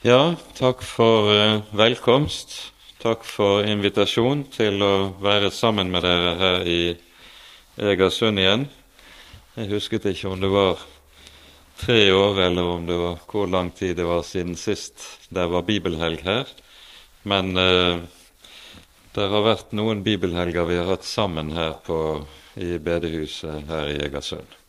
[0.00, 2.54] Ja, takk for eh, velkomst.
[3.02, 6.78] Takk for invitasjon til å være sammen med dere her i
[7.76, 8.64] Egersund igjen.
[9.58, 10.80] Jeg husket ikke om det var
[11.82, 15.68] tre år, eller om det var hvor lang tid det var siden sist det var
[15.68, 16.48] bibelhelg her.
[17.28, 18.00] Men eh,
[19.12, 22.00] det har vært noen bibelhelger vi har hatt sammen her på,
[22.56, 24.59] i bedehuset her i Egersund.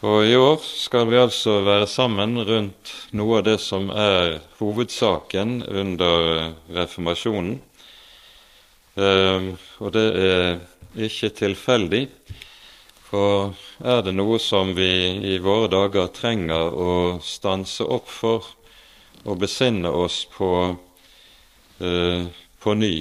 [0.00, 5.58] Og i år skal vi altså være sammen rundt noe av det som er hovedsaken
[5.68, 7.58] under reformasjonen.
[8.96, 10.46] Eh, og det er
[11.04, 12.06] ikke tilfeldig,
[13.10, 13.52] for
[13.84, 14.88] er det noe som vi
[15.34, 18.48] i våre dager trenger å stanse opp for
[19.26, 20.48] og besinne oss på
[21.84, 22.24] eh,
[22.60, 22.94] på ny,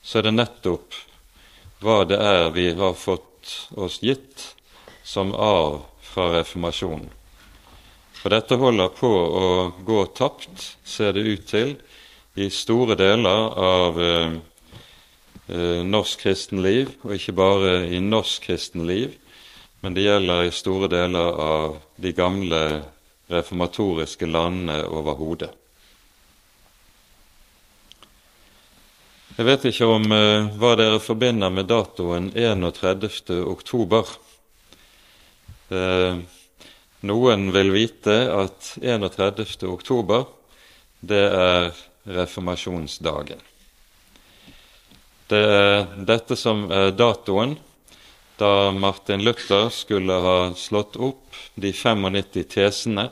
[0.00, 0.96] så er det nettopp
[1.84, 4.46] hva det er vi har fått oss gitt
[5.04, 5.84] som arv
[6.16, 7.10] fra reformasjonen.
[8.16, 9.48] For dette holder på å
[9.84, 11.74] gå tapt, ser det ut til,
[12.36, 14.32] i store deler av eh,
[15.52, 19.14] eh, norsk kristenliv, og ikke bare i norsk kristenliv,
[19.84, 22.64] men det gjelder i store deler av de gamle
[23.32, 25.52] reformatoriske landene overhodet.
[29.36, 33.36] Jeg vet ikke om eh, hva dere forbinder med datoen 31.
[33.44, 34.16] oktober.
[35.68, 36.18] Eh,
[37.06, 39.66] noen vil vite at 31.
[39.66, 40.26] oktober,
[41.00, 41.70] det er
[42.06, 43.40] reformasjonsdagen.
[45.26, 47.56] Det er dette som er datoen
[48.38, 53.08] da Martin Luther skulle ha slått opp de 95 tesene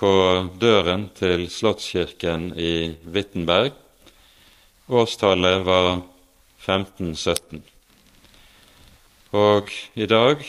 [0.00, 0.10] på
[0.58, 3.76] døren til Slottskirken i Wittenberg.
[4.88, 6.00] Årstallet var
[6.64, 7.62] 1517.
[9.36, 10.42] Og i dag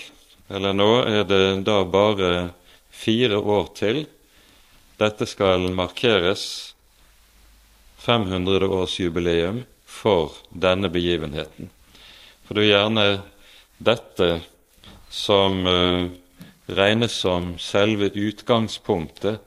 [0.52, 2.32] eller nå er det da bare
[2.92, 4.04] fire år til
[5.02, 6.44] dette skal markeres
[8.02, 11.70] 500-årsjubileum for denne begivenheten.
[12.46, 13.06] For det er gjerne
[13.82, 14.28] dette
[15.10, 16.06] som uh,
[16.70, 19.42] regnes som selve utgangspunktet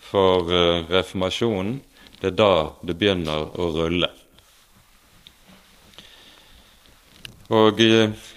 [0.00, 1.80] for uh, reformasjonen.
[2.20, 4.08] Det er da det begynner å rulle.
[7.52, 7.92] Og i,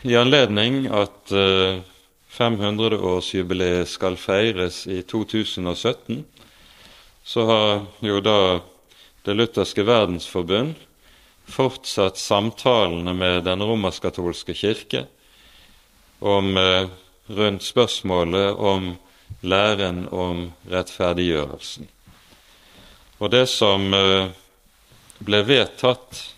[0.05, 1.31] i anledning at
[2.39, 6.23] 500-årsjubileet skal feires i 2017,
[7.23, 8.61] så har jo da
[9.21, 10.77] Det lutherske verdensforbund
[11.45, 15.03] fortsatt samtalene med den romersk-katolske kirke
[16.19, 16.87] om, eh,
[17.27, 18.95] rundt spørsmålet om
[19.41, 21.87] læren om rettferdiggjørelsen.
[23.19, 24.31] Og det som eh,
[25.19, 26.35] ble vedtatt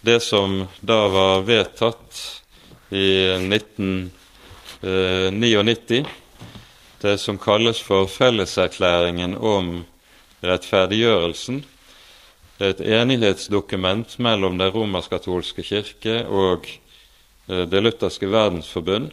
[0.00, 2.39] Det som da var vedtatt
[2.90, 6.06] i 1999,
[7.00, 9.84] det som kalles for Felleserklæringen om
[10.42, 11.64] rettferdiggjørelsen.
[12.58, 16.66] Det er et enighetsdokument mellom Den romersk-katolske kirke og
[17.48, 19.10] eh, Det lutherske verdensforbund,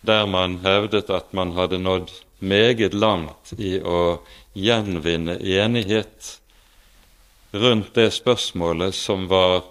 [0.00, 4.22] der man hevdet at man hadde nådd meget langt i å
[4.54, 6.38] gjenvinne enighet
[7.52, 9.64] rundt det spørsmålet som var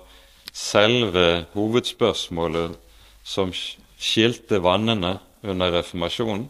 [0.53, 2.75] selve hovedspørsmålet
[3.27, 6.47] som skilte vannene under reformasjonen.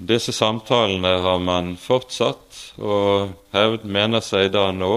[0.00, 4.94] Disse samtalene har man fortsatt, og hevd mener seg da nå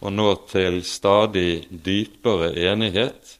[0.00, 3.36] å nå til stadig dypere enighet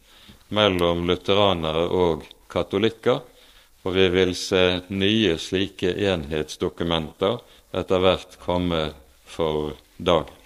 [0.53, 3.22] mellom lutheranere og katolikker,
[3.87, 7.41] og vi vil se nye slike enhetsdokumenter
[7.72, 8.91] etter hvert komme
[9.25, 10.38] for dagen.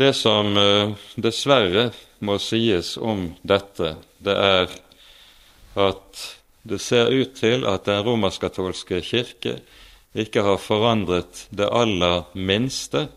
[0.00, 1.90] Det som eh, dessverre
[2.24, 4.70] må sies om dette, det er
[5.76, 6.22] at
[6.64, 9.58] det ser ut til at den romersk-katolske kirke
[10.16, 13.10] ikke har forandret det aller minste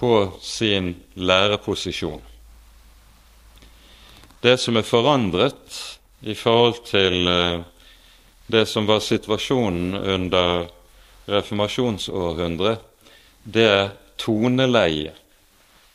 [0.00, 0.10] på
[0.42, 2.26] sin læreposisjon.
[4.42, 5.78] Det som er forandret
[6.26, 7.62] i forhold til eh,
[8.50, 10.66] det som var situasjonen under
[11.30, 12.82] reformasjonsårhundret,
[13.46, 15.26] det er toneleiet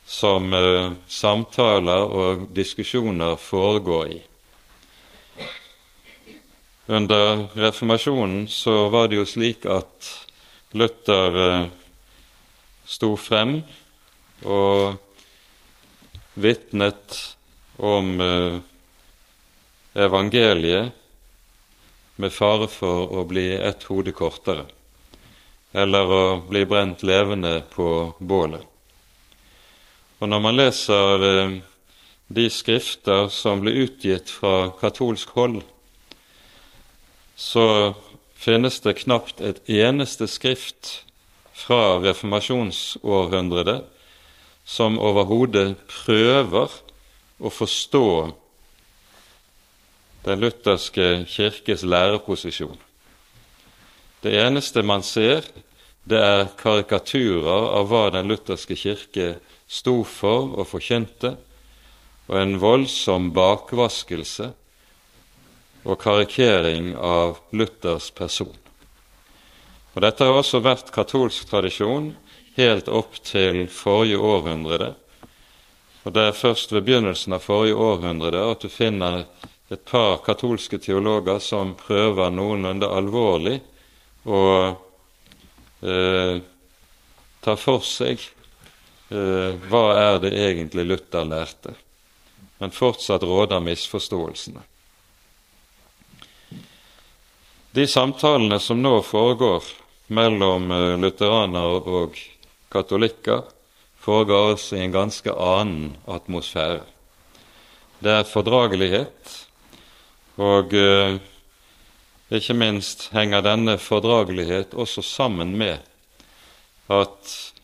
[0.06, 4.20] som uh, samtaler og diskusjoner foregår i.
[6.86, 10.12] Under reformasjonen så var det jo slik at
[10.78, 11.66] Luther uh,
[12.86, 13.58] sto frem
[14.46, 14.94] og
[16.38, 17.18] vitnet
[17.82, 18.60] om uh,
[19.96, 20.94] evangeliet
[22.16, 24.64] med fare for å bli ett hode kortere,
[25.74, 28.75] eller å bli brent levende på bålet.
[30.20, 31.56] Og når man leser eh,
[32.32, 35.60] de skrifter som ble utgitt fra katolsk hold,
[37.36, 37.92] så
[38.36, 41.02] finnes det knapt et eneste skrift
[41.56, 43.84] fra reformasjonsårhundret
[44.66, 46.72] som overhodet prøver
[47.38, 48.08] å forstå
[50.26, 52.78] den lutherske kirkes læreposisjon.
[54.24, 55.46] Det eneste man ser,
[56.08, 59.36] det er karikaturer av hva den lutherske kirke
[59.66, 61.36] sto for og forkynte,
[62.26, 64.50] og en voldsom bakvaskelse
[65.86, 68.54] og karikering av Luthers person.
[69.94, 72.10] Og Dette har også vært katolsk tradisjon
[72.56, 74.94] helt opp til forrige århundre.
[76.04, 79.24] Og Det er først ved begynnelsen av forrige århundre at du finner
[79.70, 83.56] et par katolske teologer som prøver noenlunde alvorlig
[84.26, 84.42] å
[85.82, 86.38] eh,
[87.42, 88.22] ta for seg
[89.08, 91.76] hva er det egentlig Luther lærte.
[92.58, 94.64] Men fortsatt råder misforståelsene.
[97.76, 99.64] De samtalene som nå foregår
[100.16, 102.14] mellom eh, lutheranere og
[102.72, 103.42] katolikker,
[104.00, 106.80] foregår altså i en ganske annen atmosfære.
[108.00, 109.34] Det er fordragelighet,
[110.40, 111.18] og eh,
[112.32, 115.76] ikke minst henger denne fordragelighet også sammen med
[116.88, 117.55] at eh,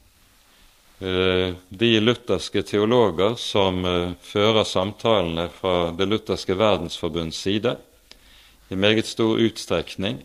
[1.69, 7.77] de lutherske teologer som eh, fører samtalene fra Det lutherske verdensforbunds side,
[8.71, 10.23] i meget stor utstrekning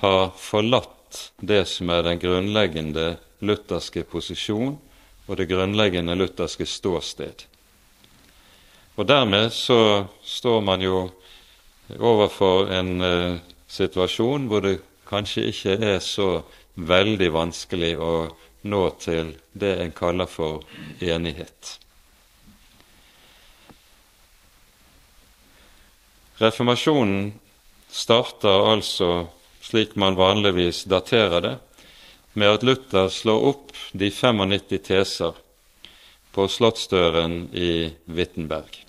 [0.00, 4.78] har forlatt det som er den grunnleggende lutherske posisjon
[5.26, 7.44] og det grunnleggende lutherske ståsted.
[8.96, 11.08] Og Dermed så står man jo
[11.98, 14.78] overfor en eh, situasjon hvor det
[15.08, 16.28] kanskje ikke er så
[16.74, 18.14] veldig vanskelig å
[18.64, 20.64] nå til det en kaller for
[21.00, 21.78] enighet.
[26.40, 27.34] Reformasjonen
[27.94, 29.28] starter altså,
[29.62, 31.54] slik man vanligvis daterer det,
[32.34, 35.36] med at Luther slår opp de 95 teser
[36.34, 38.80] på slottsdøren i Wittenberg.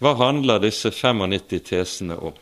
[0.00, 2.34] Hva handler disse 95 tesene om?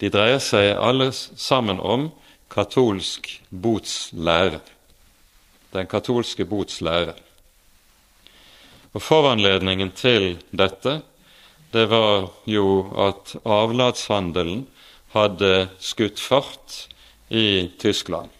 [0.00, 2.08] De dreier seg alle sammen om
[2.50, 4.60] katolsk botslære.
[5.72, 7.14] Den katolske botslære.
[8.92, 11.00] Og Foranledningen til dette
[11.70, 14.64] det var jo at avlatshandelen
[15.14, 16.88] hadde skutt fart
[17.30, 18.30] i Tyskland.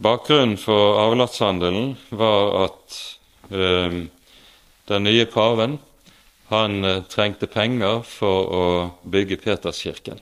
[0.00, 2.98] Bakgrunnen for avlatshandelen var at
[3.52, 4.00] eh,
[4.88, 5.78] den nye paven
[6.52, 8.64] han eh, trengte penger for å
[9.04, 10.20] bygge Peterskirken.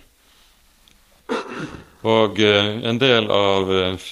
[2.07, 4.09] Og eh, en del av eh,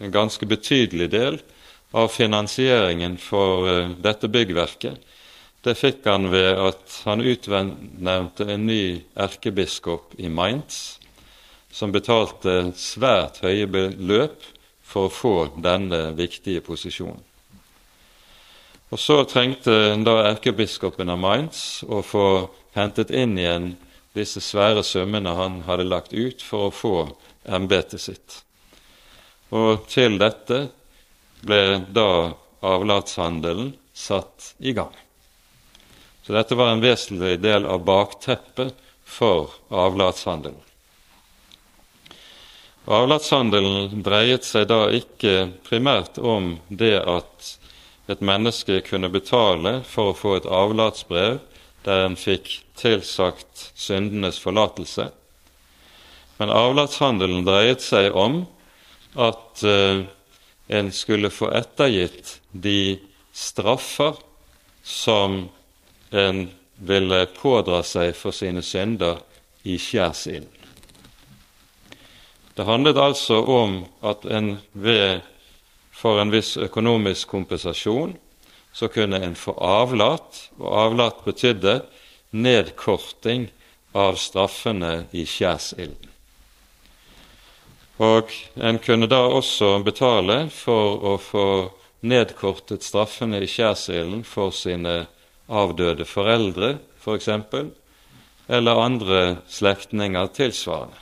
[0.00, 1.38] en ganske betydelig del
[1.94, 5.12] av finansieringen for eh, dette byggverket
[5.64, 10.98] det fikk han ved at han utnevnte en ny erkebiskop i Mainz,
[11.72, 14.44] som betalte svært høye beløp
[14.84, 17.22] for å få denne viktige posisjonen.
[18.92, 22.26] Og Så trengte da erkebiskopen av Mainz å få
[22.76, 23.72] hentet inn igjen
[24.14, 26.96] disse svære summene han hadde lagt ut for å få
[27.44, 28.40] embetet sitt.
[29.54, 30.68] Og til dette
[31.44, 32.34] ble da
[32.64, 34.94] avlatshandelen satt i gang.
[36.24, 38.72] Så dette var en vesentlig del av bakteppet
[39.04, 40.62] for avlatshandelen.
[42.84, 47.54] Avlatshandelen dreiet seg da ikke primært om det at
[48.12, 51.38] et menneske kunne betale for å få et avlatsbrev
[51.84, 52.50] der en fikk
[52.80, 55.10] tilsagt syndenes forlatelse.
[56.40, 58.42] Men avlatshandelen dreiet seg om
[59.14, 60.02] at uh,
[60.68, 62.98] en skulle få ettergitt de
[63.34, 64.16] straffer
[64.82, 65.44] som
[66.10, 69.20] en ville pådra seg for sine synder
[69.62, 70.50] i skjærsilden.
[72.54, 75.24] Det handlet altså om at en ved
[75.94, 78.14] for en viss økonomisk kompensasjon
[78.74, 81.78] så kunne en få avlat, og avlat betydde
[82.34, 83.48] nedkorting
[83.94, 86.10] av straffene i skjærsilden.
[88.02, 91.46] Og en kunne da også betale for å få
[92.02, 95.04] nedkortet straffene i skjærsilden for sine
[95.46, 97.70] avdøde foreldre, f.eks., for
[98.48, 101.00] eller andre slektninger tilsvarende.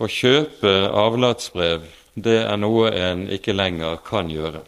[0.00, 4.62] Å kjøpe avlatsbrev, det er noe en ikke lenger kan gjøre.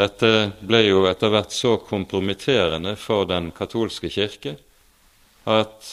[0.00, 4.56] Dette ble jo etter hvert så kompromitterende for den katolske kirke
[5.48, 5.90] at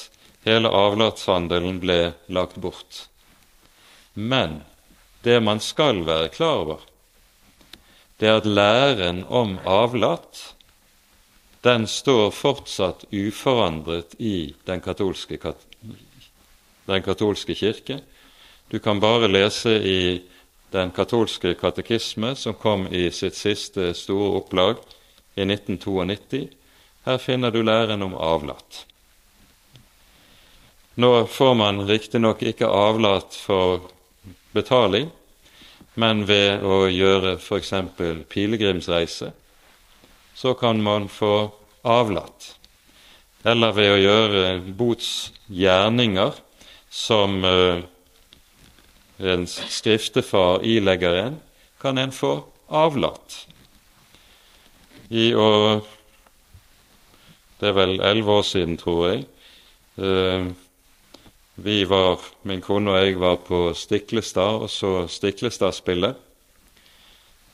[0.47, 1.99] hele avlatshandelen ble
[2.31, 3.07] lagt bort.
[4.13, 4.61] Men
[5.23, 6.85] det man skal være klar over,
[8.17, 10.53] det er at læren om avlat
[11.65, 15.39] den står fortsatt uforandret i den katolske,
[16.87, 17.99] den katolske kirke.
[18.69, 20.21] Du kan bare lese i
[20.71, 24.81] den katolske katekisme, som kom i sitt siste store opplag
[25.35, 26.49] i 1992.
[27.07, 28.83] Her finner du læren om avlat.
[30.99, 33.87] Nå får man riktignok ikke avlat for
[34.51, 35.13] betaling,
[35.95, 37.73] men ved å gjøre f.eks.
[38.27, 39.31] pilegrimsreise,
[40.35, 41.53] så kan man få
[41.87, 42.55] avlat.
[43.47, 46.41] Eller ved å gjøre botsgjerninger
[46.91, 47.93] som en
[49.47, 51.39] skriftefar ilegger en,
[51.81, 53.47] kan en få avlatt.
[55.09, 55.81] I år
[57.57, 59.23] Det er vel elleve år siden, tror jeg.
[59.97, 60.53] Uh,
[61.55, 66.13] vi var, Min kone og jeg var på Stiklestad og så Stiklestad-spillet.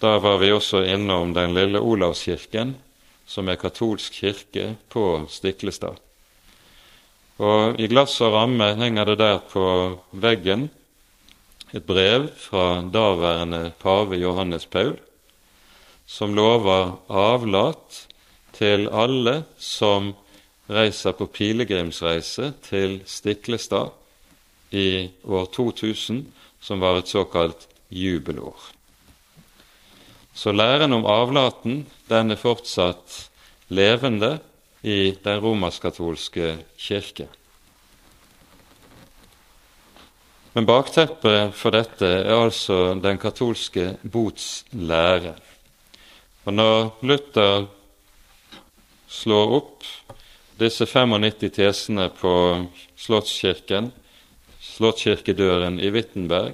[0.02, 2.76] Da var vi også innom den lille Olavskirken,
[3.26, 5.96] som er katolsk kirke på Stiklestad.
[7.40, 9.64] Og I glass og ramme henger det der på
[10.12, 10.68] veggen
[11.74, 14.98] et brev fra daværende pave Johannes Paul,
[16.06, 18.04] som lover avlat
[18.54, 20.12] til alle som
[20.70, 23.92] reiser på pilegrimsreise til Stiklestad
[24.72, 26.24] i år 2000,
[26.62, 28.58] som var et såkalt jubelår.
[30.34, 33.30] Så læren om avlaten den er fortsatt
[33.70, 34.38] levende
[34.84, 37.28] i den romersk-katolske kirke.
[40.54, 45.34] Men bakteppet for dette er altså den katolske bots lære.
[46.46, 47.66] Og når Luther
[49.10, 49.88] slår opp
[50.62, 52.34] disse 95 tesene på
[53.00, 53.90] Slottskirken,
[54.62, 56.54] Slottskirkedøren i Wittenberg,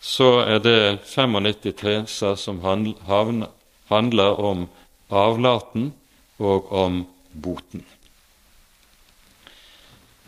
[0.00, 4.64] så er det 95 teser som handler om
[5.10, 5.92] avlaten
[6.38, 7.84] og om boten.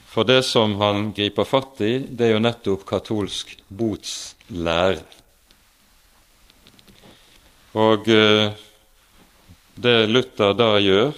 [0.08, 5.04] For det som han griper fatt i, det er jo nettopp katolsk botslære.
[7.78, 8.48] Og eh,
[9.78, 11.12] det Luther da gjør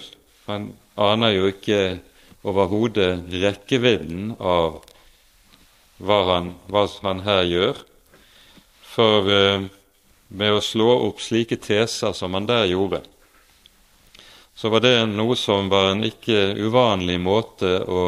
[0.45, 2.01] Han aner jo ikke
[2.43, 4.81] overhodet rekkevidden av
[6.01, 7.79] hva han, hva han, her gjør.
[8.91, 9.69] For eh,
[10.27, 13.01] med å slå opp slike teser som han der gjorde,
[14.55, 18.03] så var det noe som var en ikke uvanlig måte å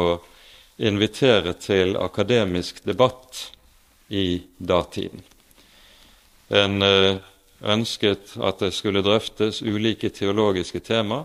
[0.78, 3.50] invitere til akademisk debatt
[4.08, 5.22] i datiden.
[6.48, 7.16] En eh,
[7.62, 11.24] ønsket at det skulle drøftes ulike teologiske tema,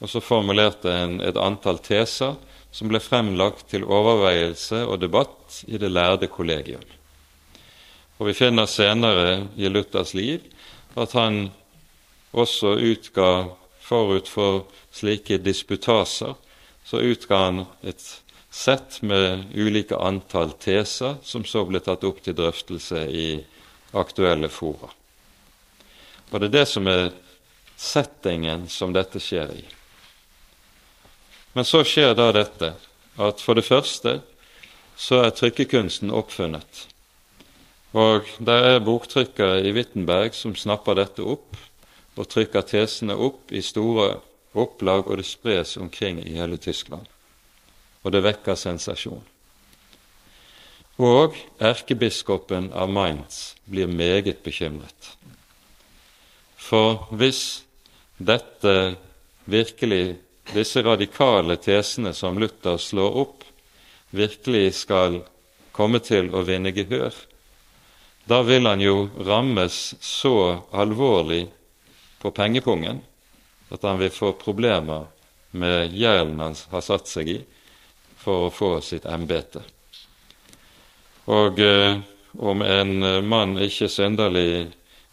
[0.00, 2.36] og så formulerte en et antall teser
[2.74, 6.82] som ble fremlagt til overveielse og debatt i det lærde kollegium.
[8.18, 10.42] Og Vi finner senere i Luthers liv
[10.96, 11.50] at han
[12.32, 13.46] også utga
[13.80, 16.34] forut for slike disputaser,
[16.84, 18.02] så utga han et
[18.54, 23.28] sett med ulike antall teser som så ble tatt opp til drøftelse i
[23.98, 24.92] aktuelle fora.
[26.30, 27.08] Og det er det som er
[27.74, 29.64] settingen som dette skjer i.
[31.54, 32.72] Men så skjer da dette
[33.18, 34.20] at for det første
[34.98, 36.84] så er trykkekunsten oppfunnet.
[37.94, 41.58] Og der er boktrykkere i Wittenberg som snapper dette opp
[42.14, 44.20] og trykker tesene opp i store
[44.54, 47.10] opplag, og det spres omkring i hele Tyskland.
[48.04, 49.22] Og det vekker sensasjon.
[51.00, 55.14] Og erkebiskopen av Mainz blir meget bekymret.
[56.54, 57.64] For hvis
[58.16, 58.94] dette
[59.50, 60.16] virkelig
[60.52, 63.44] disse radikale tesene som Luther slår opp,
[64.14, 65.22] virkelig skal
[65.74, 67.14] komme til å vinne gehør,
[68.30, 71.48] da vil han jo rammes så alvorlig
[72.22, 73.02] på pengepungen
[73.74, 75.10] at han vil få problemer
[75.50, 77.40] med gjelden han har satt seg i
[78.24, 79.62] for å få sitt embete.
[81.30, 82.00] Og eh,
[82.40, 82.96] om en
[83.28, 84.48] mann ikke er synderlig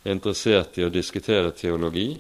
[0.04, 2.16] interessert i å diskutere teologi,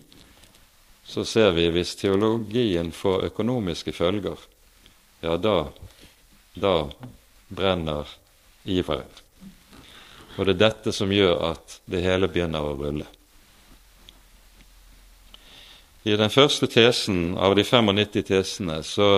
[1.04, 4.38] så ser vi hvis teologien får økonomiske følger,
[5.22, 5.56] ja, da,
[6.54, 6.76] da
[7.50, 8.08] brenner
[8.64, 9.10] iveren.
[10.38, 13.08] Og det er dette som gjør at det hele begynner å rulle.
[16.08, 19.10] I den første tesen av de 95 tesene så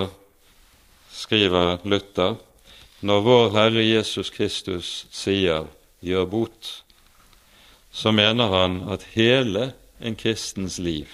[1.14, 2.36] skriver Luther
[3.04, 5.68] når vår Herre Jesus Kristus sier
[6.04, 6.84] 'gjør bot',
[7.92, 11.08] så mener han at hele en kristens liv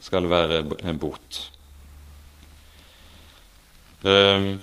[0.00, 1.52] skal være en bot.
[4.04, 4.60] Um,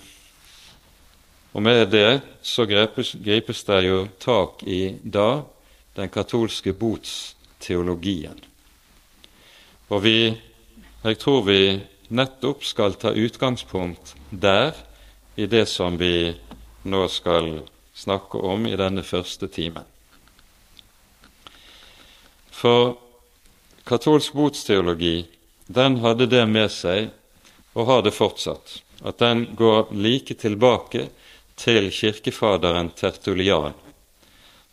[1.53, 5.44] og med det så grepes, gripes det jo tak i da
[5.96, 8.39] den katolske botsteologien.
[9.89, 10.34] Og vi,
[11.03, 14.74] jeg tror vi nettopp skal ta utgangspunkt der
[15.35, 16.35] i det som vi
[16.83, 17.62] nå skal
[17.93, 19.83] snakke om i denne første timen.
[22.51, 22.95] For
[23.85, 25.25] katolsk botsteologi
[25.67, 27.09] den hadde det med seg,
[27.74, 31.07] og har det fortsatt, at den går like tilbake
[31.59, 33.74] til kirkefaderen Tertulian,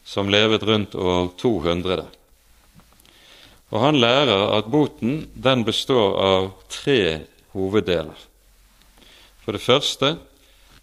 [0.04, 2.04] som levet rundt år 200.
[3.72, 7.24] Og Han lærer at boten den består av tre
[7.56, 8.18] hoveddeler.
[9.42, 10.16] For det første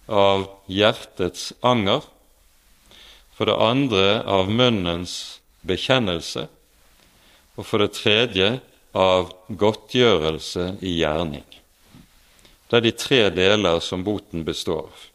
[0.09, 2.01] av hjertets anger,
[3.37, 5.13] for det andre av munnens
[5.61, 6.47] bekjennelse,
[7.55, 8.49] og for det tredje
[8.97, 11.45] av godtgjørelse i gjerning.
[12.69, 15.05] Det er de tre deler som boten består av.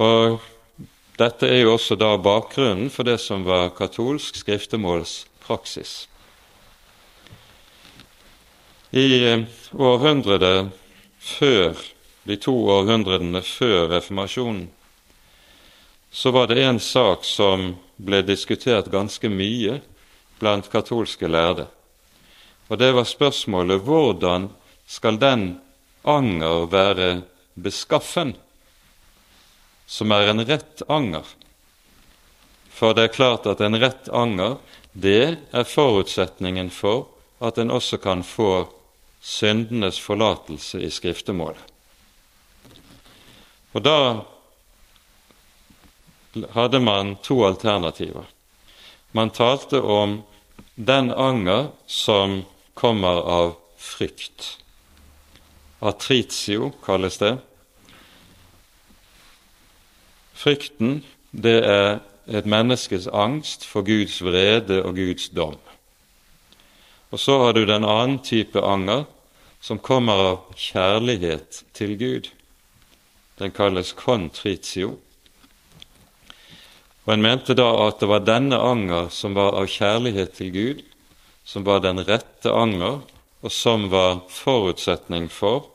[0.00, 0.40] Og
[1.20, 6.06] dette er jo også da bakgrunnen for det som var katolsk skriftemålspraksis.
[8.90, 9.44] I eh,
[9.76, 10.72] århundret
[11.20, 11.76] før,
[12.24, 14.68] de to århundrene før reformasjonen,
[16.10, 19.78] så var det en sak som ble diskutert ganske mye
[20.40, 21.68] blant katolske lærde.
[22.72, 24.48] Og det var spørsmålet hvordan
[24.90, 25.44] skal den
[26.02, 27.10] anger være
[27.54, 28.34] beskaffen
[29.90, 31.26] som er en rett anger?
[32.70, 34.60] For det er klart at en rett anger,
[34.92, 37.08] det er forutsetningen for
[37.42, 38.68] at en også kan få
[39.20, 41.66] syndenes forlatelse i skriftemålet.
[43.74, 43.98] Og da
[46.54, 48.24] hadde man to alternativer.
[49.12, 50.22] Man talte om
[50.74, 52.42] den anger som
[52.74, 54.56] kommer av frykt.
[55.80, 57.36] Atritio kalles det.
[60.40, 61.02] Frykten,
[61.36, 61.98] det er
[62.30, 65.58] et menneskes angst for Guds vrede og Guds dom.
[67.10, 69.04] Og så har du den annen type anger
[69.60, 72.30] som kommer av kjærlighet til Gud.
[73.36, 74.94] Den kalles contritio.
[77.04, 80.82] Og en mente da at det var denne anger som var av kjærlighet til Gud,
[81.44, 83.00] som var den rette anger,
[83.40, 85.68] og som var forutsetning for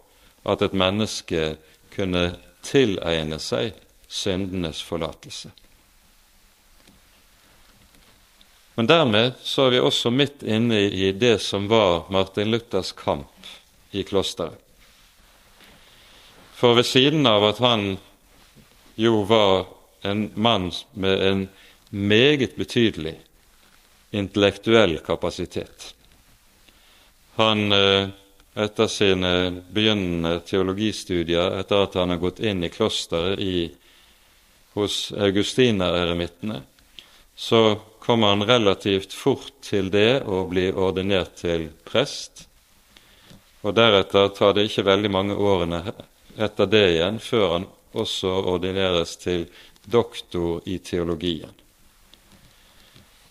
[0.45, 1.55] at et menneske
[1.93, 2.31] kunne
[2.65, 3.73] tilegne seg
[4.07, 5.51] syndenes forlatelse.
[8.75, 13.47] Men dermed så er vi også midt inne i det som var Martin Luthers kamp
[13.95, 14.59] i klosteret.
[16.55, 17.95] For ved siden av at han
[18.99, 19.65] jo var
[20.07, 21.47] en mann med en
[21.89, 23.15] meget betydelig
[24.11, 25.93] intellektuell kapasitet.
[27.35, 28.07] Han, eh,
[28.55, 33.71] etter sine begynnende teologistudier, etter at han har gått inn i klosteret i,
[34.75, 36.61] hos augustinereremittene,
[37.35, 42.45] så kommer han relativt fort til det å bli ordinert til prest.
[43.65, 45.81] Og deretter tar det ikke veldig mange årene
[46.35, 49.47] etter det igjen før han også ordineres til
[49.87, 51.53] doktor i teologien.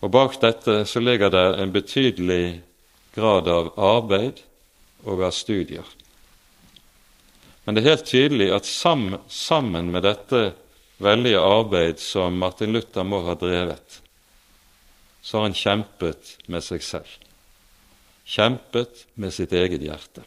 [0.01, 2.61] Og Bak dette så ligger det en betydelig
[3.15, 4.41] grad av arbeid
[5.05, 5.85] og av studier.
[7.65, 10.41] Men det er helt tydelig at sammen med dette
[10.97, 14.01] veldige arbeid som Martin Luther må ha drevet,
[15.21, 17.09] så har han kjempet med seg selv.
[18.25, 20.23] Kjempet med sitt eget hjerte.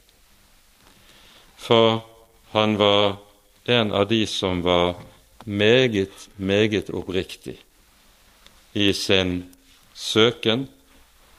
[1.58, 2.00] For
[2.52, 3.16] han var
[3.68, 4.96] en av de som var
[5.44, 7.56] meget, meget oppriktig
[8.72, 9.42] i sin
[9.94, 10.66] søken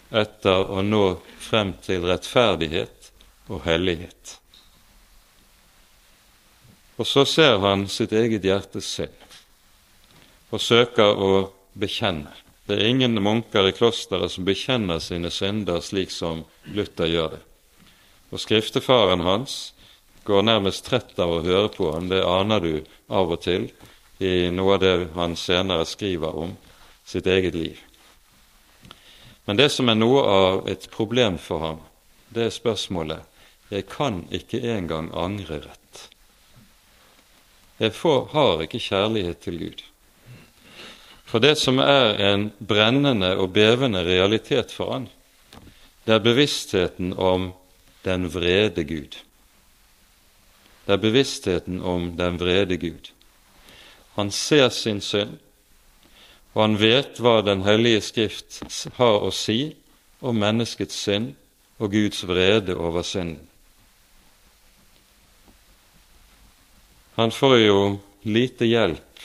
[0.10, 1.04] etter å nå
[1.40, 3.12] frem til rettferdighet
[3.50, 4.38] og hellighet.
[7.00, 9.16] Og så ser han sitt eget hjertes synd
[10.50, 11.34] og søker å
[11.78, 12.32] bekjenne.
[12.68, 17.42] Det er ingen munker i klosteret som bekjenner sine synder slik som Luther gjør det.
[18.34, 19.72] Og skriftefaren hans
[20.28, 22.74] går nærmest trett av å høre på ham, det aner du
[23.08, 23.70] av og til
[24.22, 26.56] i noe av det han senere skriver om
[27.08, 27.80] sitt eget liv.
[29.48, 31.80] Men det som er noe av et problem for ham,
[32.30, 35.79] det er spørsmålet jeg kan ikke engang angre rett.
[37.80, 39.84] Jeg får, har ikke kjærlighet til Gud.
[41.30, 45.08] For det som er en brennende og bevende realitet for han,
[46.06, 47.52] det er bevisstheten om
[48.06, 49.20] den vrede Gud.
[50.86, 53.12] Det er bevisstheten om den vrede Gud.
[54.16, 55.38] Han ser sin synd,
[56.54, 58.64] og han vet hva Den hellige Skrift
[58.98, 59.76] har å si
[60.20, 61.36] om menneskets synd
[61.78, 63.49] og Guds vrede over synden.
[67.16, 67.80] Han får jo
[68.22, 69.24] lite hjelp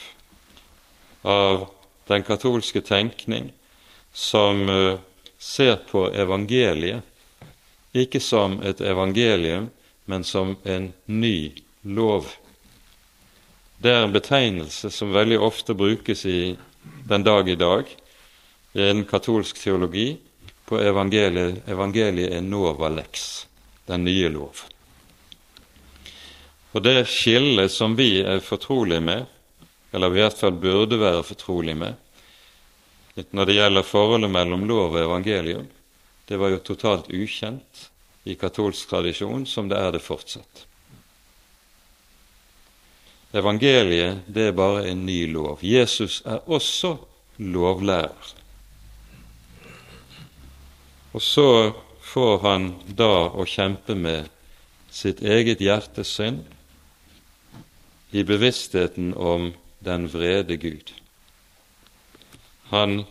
[1.21, 1.67] av
[2.07, 3.51] den katolske tenkning
[4.13, 4.99] som eh,
[5.37, 7.03] ser på evangeliet
[7.95, 9.69] ikke som et evangelium,
[10.05, 12.27] men som en ny lov.
[13.79, 16.57] Det er en betegnelse som veldig ofte brukes i
[17.07, 17.89] den dag i dag
[18.73, 20.17] i en katolsk teologi
[20.65, 23.45] på evangeliet, evangeliet er nova lex,
[23.87, 24.65] den nye lov.
[26.75, 29.25] Og det skillet som vi er fortrolige med,
[29.95, 31.93] eller i hvert fall burde være fortrolige med,
[33.31, 35.69] når det gjelder forholdet mellom lov og evangelium,
[36.27, 37.85] det var jo totalt ukjent
[38.27, 40.65] i katolsk tradisjon, som det er det fortsatt.
[43.35, 45.63] Evangeliet det er bare en ny lov.
[45.63, 46.97] Jesus er også
[47.39, 48.33] lovlærer.
[51.15, 51.71] Og så
[52.03, 52.67] får han
[52.99, 54.27] da å kjempe med
[54.91, 56.43] sitt eget hjertes synd
[58.15, 59.49] i bevisstheten om
[59.83, 60.93] den vrede Gud.
[62.71, 63.03] Han,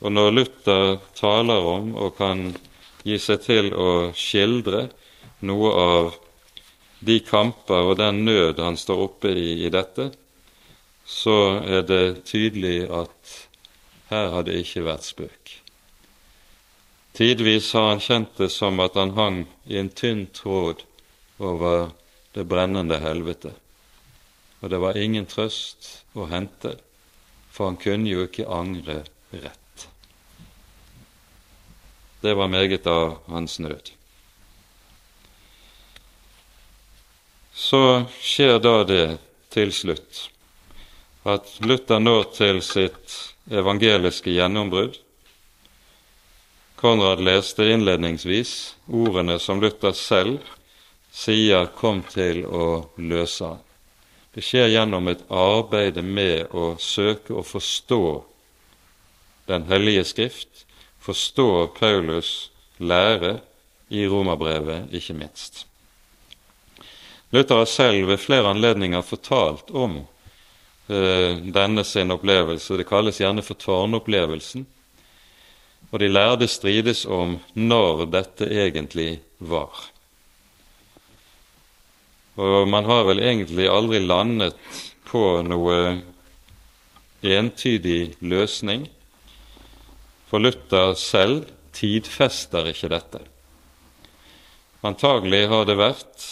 [0.00, 2.48] og når Luther taler om og kan
[3.04, 4.86] gi seg til å skildre
[5.44, 6.10] noe av
[7.04, 10.10] de kamper og den nød han står oppe i i dette,
[11.04, 13.38] så er det tydelig at
[14.10, 15.56] her har det ikke vært spøk.
[17.16, 20.84] Tidvis har han kjent det som at han hang i en tynn tråd
[21.38, 21.90] over
[22.36, 23.52] det brennende helvete,
[24.60, 26.76] og det var ingen trøst å hente,
[27.50, 29.86] for han kunne jo ikke angre rett.
[32.20, 33.94] Det var meget av hans nød.
[37.56, 39.06] Så skjer da det
[39.52, 40.26] til slutt
[41.28, 43.16] at Luther når til sitt
[43.52, 44.96] evangeliske gjennombrudd.
[46.80, 48.54] Konrad leste innledningsvis
[48.88, 50.40] ordene som Luther selv
[51.12, 53.69] sier kom til å løse han.
[54.34, 58.02] Det skjer gjennom et arbeid med å søke å forstå
[59.50, 60.66] Den hellige skrift,
[61.02, 63.40] forstå Paulus' lære
[63.90, 65.64] i romerbrevet, ikke minst.
[67.34, 72.78] Luther har selv ved flere anledninger fortalt om eh, denne sin opplevelse.
[72.78, 74.66] Det kalles gjerne for tårnopplevelsen.
[75.90, 79.90] Og de lærde strides om når dette egentlig var.
[82.40, 84.56] Og man har vel egentlig aldri landet
[85.10, 85.76] på noe
[87.20, 88.86] entydig løsning
[90.30, 93.20] for Luther selv tidfester ikke dette.
[94.86, 96.26] Antagelig har det vært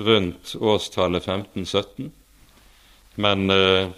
[0.00, 2.10] rundt årstallet 1517,
[3.22, 3.92] men eh,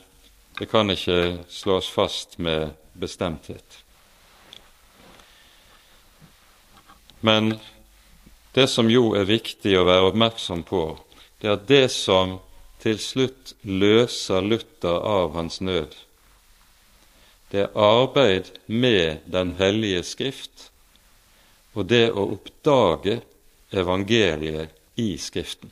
[0.59, 3.79] det kan ikke slås fast med bestemthet.
[7.21, 7.57] Men
[8.55, 10.83] det som jo er viktig å være oppmerksom på,
[11.41, 12.39] det er det som
[12.83, 15.95] til slutt løser Luther av hans nød,
[17.51, 20.69] det er arbeid med Den hellige skrift
[21.79, 23.21] og det å oppdage
[23.71, 25.71] evangeliet i Skriften.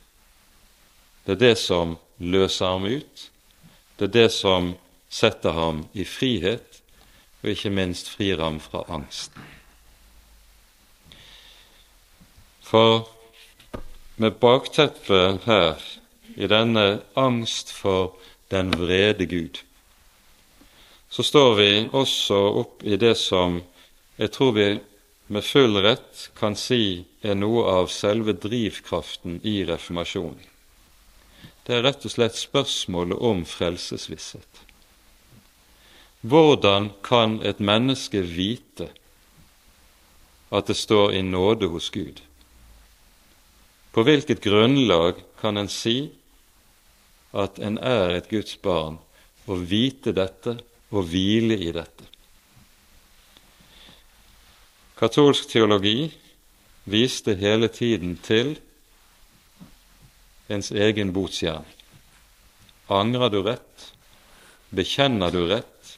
[1.25, 3.27] Det er det som løser ham ut,
[3.97, 4.71] det er det som
[5.09, 6.79] setter ham i frihet,
[7.43, 9.43] og ikke minst frir ham fra angsten.
[12.63, 13.03] For
[14.17, 15.81] med bakteppet her,
[16.37, 18.13] i denne angst for
[18.53, 19.63] den vrede Gud,
[21.09, 23.61] så står vi også opp i det som
[24.17, 24.67] jeg tror vi
[25.27, 30.45] med full rett kan si er noe av selve drivkraften i reformasjonen.
[31.67, 34.63] Det er rett og slett spørsmålet om frelsesvisshet.
[36.23, 38.87] Hvordan kan et menneske vite
[40.49, 42.23] at det står i nåde hos Gud?
[43.97, 46.11] På hvilket grunnlag kan en si
[47.33, 48.99] at en er et Guds barn,
[49.49, 50.53] og vite dette
[50.93, 52.05] og hvile i dette.
[55.01, 56.11] Katolsk teologi
[56.85, 58.51] viste hele tiden til
[60.45, 61.81] ens egen botsgjerning.
[62.93, 63.87] Angrer du rett?
[64.69, 65.97] Bekjenner du rett?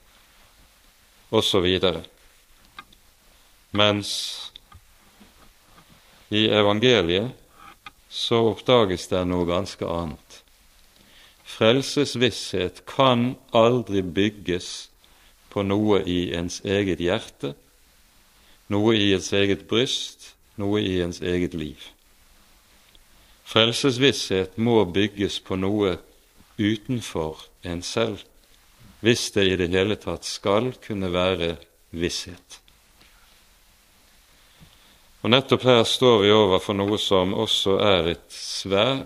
[1.36, 2.06] Og så videre.
[3.76, 4.16] Mens
[6.32, 7.49] i evangeliet
[8.10, 10.42] så oppdages det noe ganske annet.
[11.50, 14.90] Frelsesvisshet kan aldri bygges
[15.50, 17.54] på noe i ens eget hjerte,
[18.70, 21.90] noe i ens eget bryst, noe i ens eget liv.
[23.50, 25.98] Frelsesvisshet må bygges på noe
[26.60, 28.22] utenfor en selv,
[29.02, 31.56] hvis det i det hele tatt skal kunne være
[31.90, 32.60] visshet.
[35.20, 39.04] Og Nettopp her står vi overfor noe som også er et svær,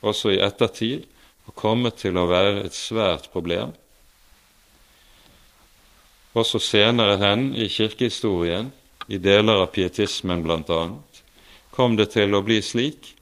[0.00, 1.04] også i ettertid,
[1.44, 3.74] og kommer til å være et svært problem.
[6.32, 8.70] Også senere hen i kirkehistorien,
[9.10, 10.82] i deler av pietismen bl.a.,
[11.74, 13.12] kom det til å bli slik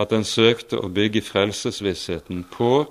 [0.00, 2.86] at en søkte å bygge frelsesvissheten på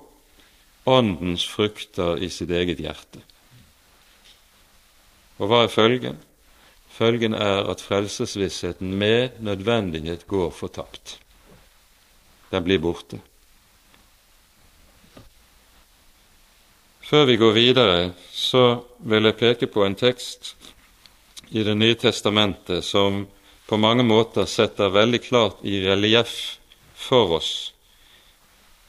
[0.90, 3.22] Åndens frukter i sitt eget hjerte.
[5.40, 6.18] Og hva er følgen?
[7.00, 11.16] Følgen er at frelsesvissheten med nødvendighet går fortapt.
[12.52, 13.22] Den blir borte.
[17.00, 20.56] Før vi går videre, så vil jeg peke på en tekst
[21.50, 23.26] i Det nye testamentet som
[23.68, 26.60] på mange måter setter veldig klart i relieff
[26.94, 27.52] for oss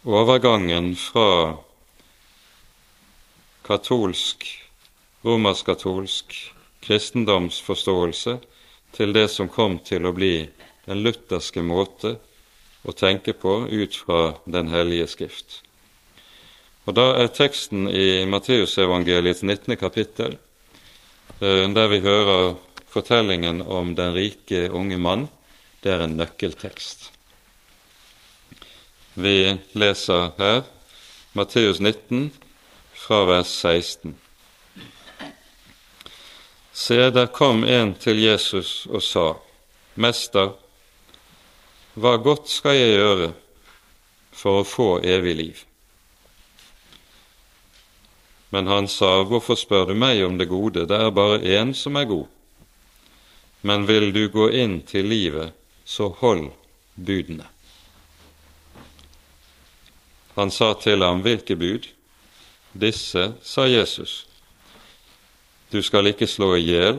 [0.05, 1.57] overgangen fra
[3.66, 4.46] katolsk,
[5.25, 6.37] romersk-katolsk
[6.85, 8.38] kristendomsforståelse
[8.97, 10.49] til det som kom til å bli
[10.87, 12.16] den lutherske måte
[12.83, 15.61] å tenke på ut fra Den hellige skrift.
[16.87, 19.77] Og Da er teksten i Matteusevangeliets 19.
[19.77, 20.38] kapittel,
[21.40, 22.57] eh, der vi hører
[22.88, 25.29] fortellingen om den rike unge mann,
[25.83, 27.11] det er en nøkkeltekst.
[29.14, 30.64] Vi leser her
[31.35, 32.33] Matteus 19
[32.95, 34.14] fra vers 16.
[36.81, 39.25] Se, der kom en til Jesus og sa,
[40.01, 40.55] Mester,
[42.01, 43.27] hva godt skal jeg gjøre
[44.33, 45.61] for å få evig liv?
[48.57, 50.87] Men han sa, Hvorfor spør du meg om det gode?
[50.88, 52.33] Det er bare én som er god.
[53.61, 55.53] Men vil du gå inn til livet,
[55.85, 56.49] så hold
[56.97, 57.45] budene.
[60.40, 61.93] Han sa til ham, Hvilke bud?
[62.73, 64.30] Disse, sa Jesus.
[65.72, 66.98] Du skal ikke slå i hjel,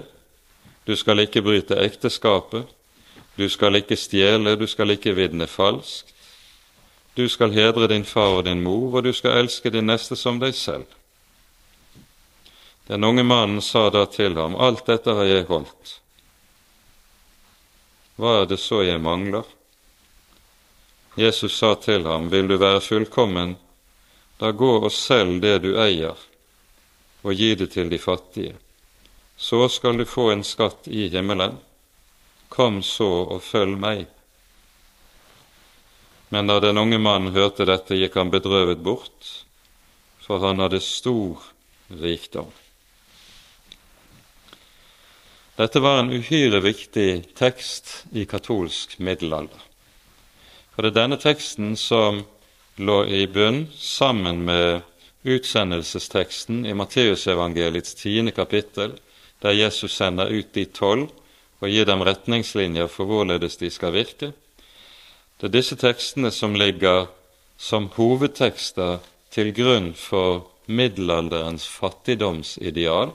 [0.88, 2.70] du skal ikke bryte ekteskapet,
[3.36, 6.14] du skal ikke stjele, du skal ikke vitne falskt,
[7.18, 10.40] du skal hedre din far og din mor, og du skal elske din neste som
[10.40, 10.88] deg selv.
[12.88, 15.98] Den unge mannen sa da til ham, Alt dette har jeg holdt.
[18.16, 19.44] Hva er det så jeg mangler?
[21.18, 23.58] Jesus sa til ham, Vil du være fullkommen,
[24.40, 26.18] da gå og selg det du eier,
[27.22, 28.56] og gi det til de fattige.
[29.38, 31.58] Så skal du få en skatt i himmelen.
[32.50, 34.06] Kom så og følg meg.
[36.30, 39.32] Men da den unge mannen hørte dette, gikk han bedrøvet bort,
[40.22, 41.42] for han hadde stor
[42.02, 42.52] rikdom.
[45.58, 49.60] Dette var en uhyre viktig tekst i katolsk middelalder.
[50.72, 52.24] For det er denne teksten som
[52.80, 54.86] lå i bunn sammen med
[55.24, 58.96] utsendelsesteksten i Matteusevangeliets tiende kapittel,
[59.42, 61.10] der Jesus sender ut de tolv
[61.62, 64.32] og gir dem retningslinjer for hvorledes de skal virke.
[65.38, 67.08] Det er disse tekstene som ligger
[67.58, 69.00] som hovedtekster
[69.34, 73.14] til grunn for middelalderens fattigdomsideal,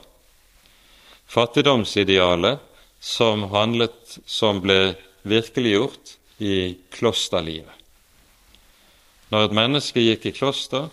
[1.26, 2.62] fattigdomsidealet
[3.00, 4.94] som, handlet, som ble
[5.26, 7.72] virkeliggjort i klosterlivet.
[9.30, 10.86] Når et menneske gikk i kloster,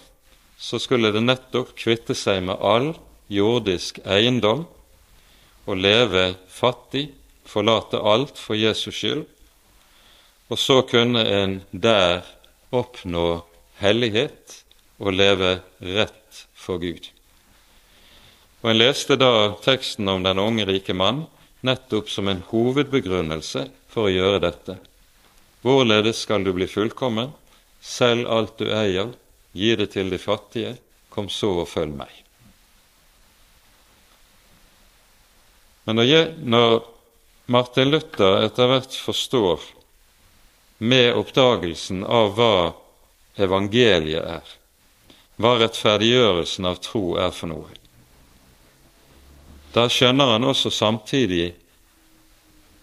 [0.64, 2.94] så skulle det nettopp kvitte seg med all
[3.28, 4.64] jordisk eiendom
[5.68, 7.10] og leve fattig,
[7.44, 9.26] forlate alt for Jesus skyld,
[10.48, 12.24] og så kunne en der
[12.72, 13.44] oppnå
[13.82, 14.62] hellighet
[15.04, 17.10] og leve rett for Gud.
[18.64, 21.26] Og En leste da teksten om den unge, rike mann
[21.60, 24.78] nettopp som en hovedbegrunnelse for å gjøre dette.
[25.64, 27.34] Hvorledes skal du bli fullkommen?
[27.84, 29.12] Selg alt du eier,
[29.54, 30.76] gi det til de fattige,
[31.14, 32.12] kom så og følg meg.
[35.86, 36.82] Men når,
[37.52, 39.62] Martin Luther etter hvert forstår,
[40.84, 42.56] med oppdagelsen av hva
[43.40, 44.54] evangeliet er,
[45.40, 47.78] hva rettferdiggjørelsen av tro er for noe,
[49.74, 51.54] da skjønner han også samtidig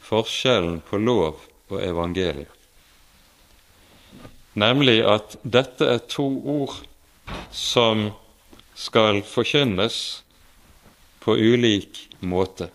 [0.04, 2.59] forskjellen på lov og evangelium,
[4.52, 6.80] nemlig at dette er to ord
[7.54, 8.10] som
[8.74, 10.22] skal forkynnes
[11.20, 12.70] på ulik måte.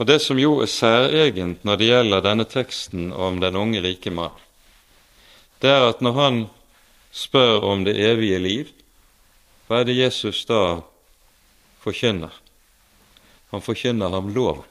[0.00, 4.10] Og Det som jo er særegent når det gjelder denne teksten om den unge rike
[4.10, 4.32] mann,
[5.60, 6.38] det er at når han
[7.12, 8.70] spør om det evige liv,
[9.68, 10.80] hva er det Jesus da
[11.84, 12.32] forkynner.
[13.52, 14.69] Han forkynner ham loven.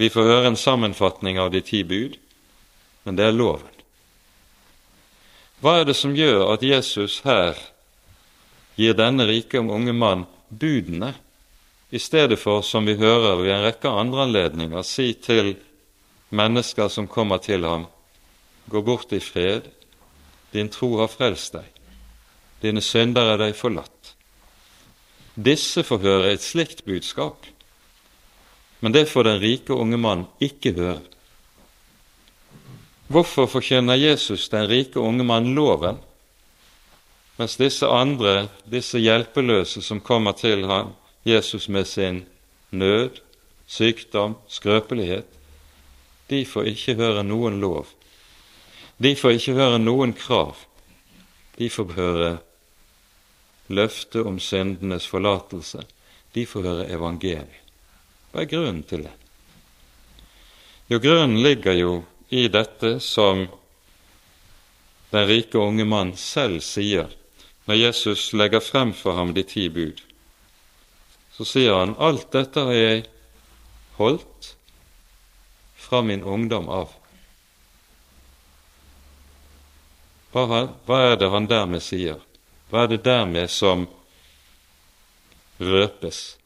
[0.00, 2.14] Vi får høre en sammenfatning av de ti bud,
[3.04, 3.68] men det er loven.
[5.60, 7.58] Hva er det som gjør at Jesus her
[8.80, 11.12] gir denne rike unge mann budene,
[11.90, 15.56] i stedet for, som vi hører ved en rekke andre anledninger, si til
[16.30, 17.88] mennesker som kommer til ham,
[18.70, 19.66] gå bort i fred,
[20.54, 21.66] din tro har frelst deg,
[22.62, 24.14] dine synder er deg forlatt.
[25.34, 27.44] Disse får høre et slikt budskap,
[28.80, 31.00] Men det får den rike unge mann ikke høre.
[33.10, 35.98] Hvorfor forkynner Jesus den rike unge mann loven,
[37.36, 40.92] mens disse andre, disse hjelpeløse som kommer til ham,
[41.26, 42.24] Jesus med sin
[42.70, 43.20] nød,
[43.66, 45.26] sykdom, skrøpelighet,
[46.30, 47.88] de får ikke høre noen lov.
[49.02, 50.54] De får ikke høre noen krav.
[51.58, 52.30] De får høre
[53.68, 55.82] løftet om syndenes forlatelse.
[56.34, 57.69] De får høre evangeliet.
[58.30, 59.14] Hva er grunnen til det?
[60.90, 61.94] Jo, grunnen ligger jo
[62.28, 63.46] i dette som
[65.10, 67.10] den rike unge mann selv sier
[67.66, 70.00] når Jesus legger frem for ham de ti bud.
[71.34, 73.04] Så sier han alt dette har jeg
[73.98, 74.54] holdt
[75.78, 76.90] fra min ungdom av.
[80.30, 82.18] Hva, er det han dermed sier?
[82.70, 83.86] Hva er det dermed som
[85.58, 86.39] røpes?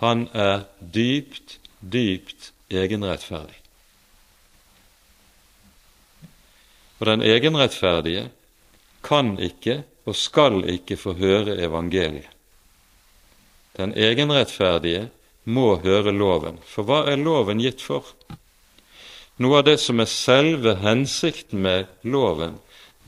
[0.00, 3.56] Han er dypt, dypt egenrettferdig.
[6.98, 8.28] Og den egenrettferdige
[9.06, 12.30] kan ikke og skal ikke få høre evangeliet.
[13.78, 15.08] Den egenrettferdige
[15.44, 18.06] må høre loven, for hva er loven gitt for?
[19.38, 22.56] Noe av det som er selve hensikten med loven,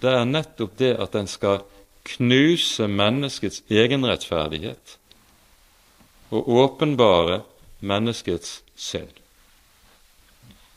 [0.00, 1.64] det er nettopp det at den skal
[2.06, 4.99] knuse menneskets egenrettferdighet
[6.30, 7.40] og åpenbare
[7.80, 9.12] menneskets synd.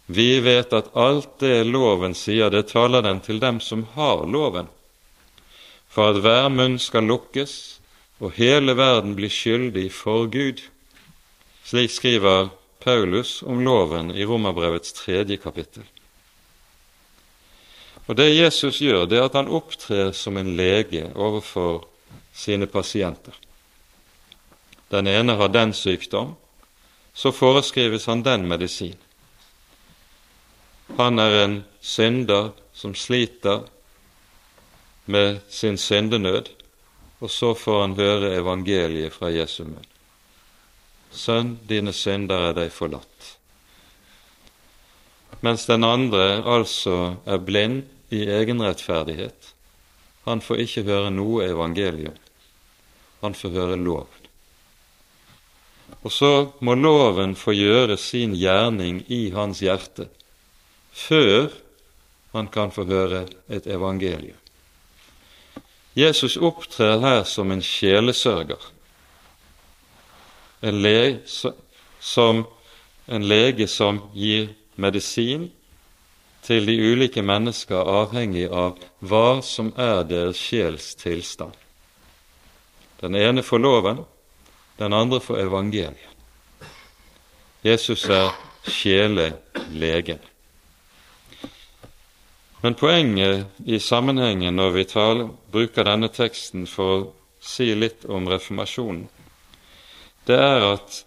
[0.05, 4.67] Vi vet at alt det loven sier, det taler den til dem som har loven,
[5.87, 7.79] for at hver munn skal lukkes
[8.23, 10.61] og hele verden blir skyldig for Gud.
[11.67, 12.51] Slik skriver
[12.83, 15.83] Paulus om loven i Romerbrevets tredje kapittel.
[18.07, 21.85] Og Det Jesus gjør, det er at han opptrer som en lege overfor
[22.35, 23.33] sine pasienter.
[24.91, 26.35] Den ene har den sykdom,
[27.13, 28.97] så foreskrives han den medisin.
[30.97, 33.63] Han er en synder som sliter
[35.05, 36.49] med sin syndenød,
[37.19, 39.87] og så får han høre evangeliet fra Jesu munn.
[41.13, 43.33] Sønn, dine synder er deg forlatt.
[45.43, 49.53] Mens den andre altså er blind i egenrettferdighet.
[50.25, 52.15] Han får ikke høre noe evangelium.
[53.21, 54.22] Han får høre loven.
[56.01, 60.09] Og så må loven få gjøre sin gjerning i hans hjerte
[60.93, 61.49] før
[62.33, 64.37] han kan få høre et evangelium.
[65.95, 68.61] Jesus opptrer her som en sjelesørger,
[70.61, 71.19] en lege
[71.99, 72.45] som,
[73.05, 75.51] en lege som gir medisin
[76.43, 81.53] til de ulike mennesker avhengig av hva som er deres sjels tilstand.
[83.03, 84.01] Den ene får loven,
[84.83, 86.11] den andre for evangeliet.
[87.63, 88.33] Jesus er
[88.67, 90.19] sjelelegen.
[92.63, 97.01] Men poenget i sammenhengen når vi taler, bruker denne teksten for å
[97.43, 99.07] si litt om reformasjonen,
[100.27, 101.01] det er at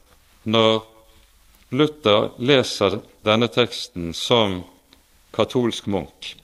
[0.44, 0.82] når
[1.72, 4.60] Luther leser denne teksten som
[5.36, 6.34] katolsk munk.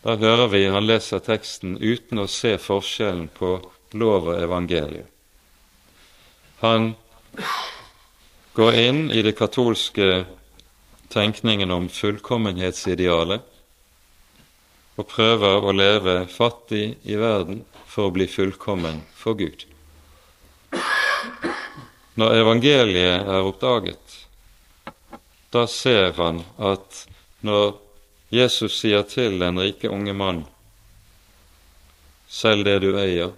[0.00, 3.58] Da hører vi han leser teksten uten å se forskjellen på
[3.92, 5.06] lov og evangelium.
[6.60, 6.94] Han
[8.54, 10.26] går inn i det katolske
[11.10, 13.46] tenkningen om fullkommenhetsidealet
[15.00, 19.64] og prøver å leve fattig i verden for å bli fullkommen for Gud.
[22.20, 24.16] Når evangeliet er oppdaget,
[25.50, 27.06] da ser han at
[27.46, 27.78] når
[28.30, 30.44] Jesus sier til den rike unge mann
[32.30, 33.32] Selg det du eier,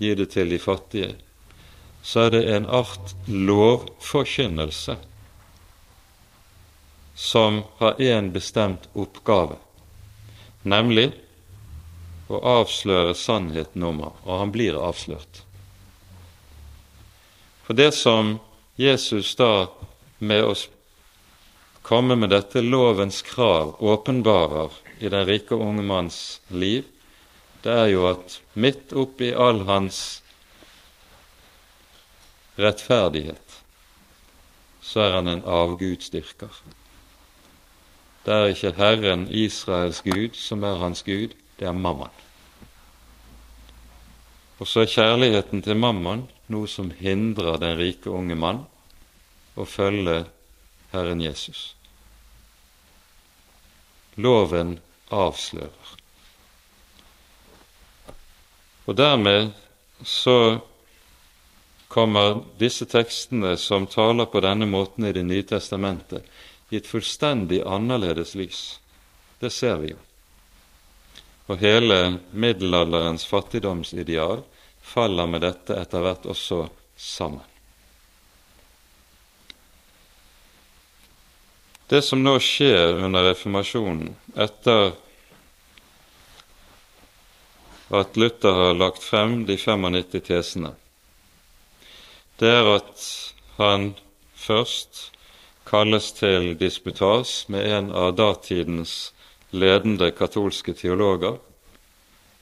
[0.00, 1.14] gi det til de fattige,
[2.02, 4.96] så er det en art lovforkynnelse
[7.20, 9.58] som har en bestemt oppgave,
[10.62, 11.10] nemlig
[12.30, 15.42] å avsløre sannheten om ham, og han blir avslørt.
[17.66, 18.38] For det som
[18.80, 19.68] Jesus da
[20.18, 20.54] med å
[21.84, 26.88] komme med dette lovens krav åpenbarer i den rike unge manns liv,
[27.64, 30.22] det er jo at midt oppi all hans
[32.60, 33.60] rettferdighet,
[34.80, 36.62] så er han en avgudsdyrker.
[38.24, 42.12] Det er ikke Herren Israels Gud som er hans Gud, det er Mammon.
[44.60, 48.64] Og så er kjærligheten til Mammon noe som hindrer den rike unge mann
[49.56, 50.24] å følge
[50.92, 51.74] Herren Jesus.
[54.20, 54.78] Loven
[55.14, 55.99] avslører.
[58.88, 59.50] Og dermed
[60.06, 60.60] så
[61.90, 66.22] kommer disse tekstene som taler på denne måten i Det nye testamentet,
[66.70, 68.78] i et fullstendig annerledes lys.
[69.40, 69.98] Det ser vi jo.
[71.50, 74.44] Og hele middelalderens fattigdomsideal
[74.80, 77.42] faller med dette etter hvert også sammen.
[81.90, 84.92] Det som nå skjer under reformasjonen, etter
[87.90, 90.74] at Luther har lagt frem de 95 tesene,
[92.40, 93.06] det er at
[93.58, 93.90] han
[94.38, 95.10] først
[95.68, 99.12] kalles til disputas med en av datidens
[99.50, 101.36] ledende katolske teologer,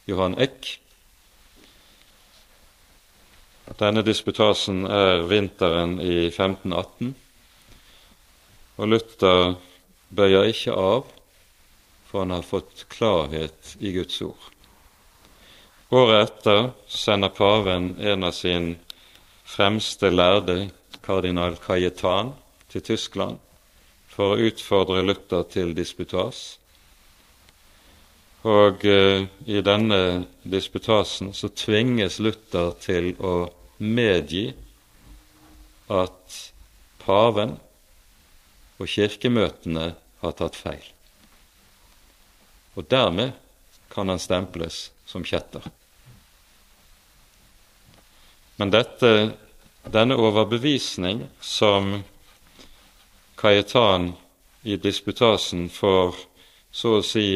[0.09, 0.79] Johan Eck.
[3.79, 7.13] Denne disputasen er vinteren i 1518.
[8.79, 9.57] Og Luther
[10.09, 11.11] bøyer ikke av,
[12.09, 14.58] for han har fått klarhet i Guds ord.
[15.91, 18.75] Året etter sender paven en av sin
[19.49, 20.69] fremste lærde,
[21.01, 22.35] kardinal Cayetan,
[22.69, 23.39] til Tyskland
[24.13, 26.59] for å utfordre Luther til disputas.
[28.45, 33.49] Og eh, i denne disputasen så tvinges Luther til å
[33.81, 34.51] medgi
[35.89, 36.39] at
[37.01, 37.57] paven
[38.77, 39.89] og kirkemøtene
[40.21, 40.85] har tatt feil.
[42.77, 43.33] Og dermed
[43.89, 45.65] kan han stemples som kjetter.
[48.59, 49.11] Men dette,
[49.87, 52.01] denne overbevisning som
[53.39, 54.13] Kajetan
[54.67, 56.17] i disputasen får
[56.75, 57.29] så å si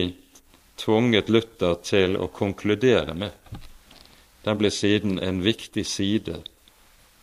[0.83, 3.31] tvunget Luther til å konkludere med,
[4.43, 6.41] den blir siden en viktig side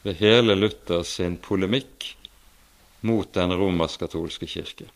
[0.08, 2.14] ved hele Luthers sin polemikk
[3.04, 4.88] mot den romersk-katolske kirke.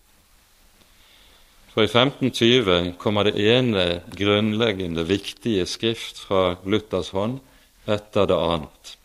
[1.74, 7.42] For i 1520 kommer det ene grunnleggende viktige skrift fra Luthers hånd
[7.86, 8.98] etter det annet.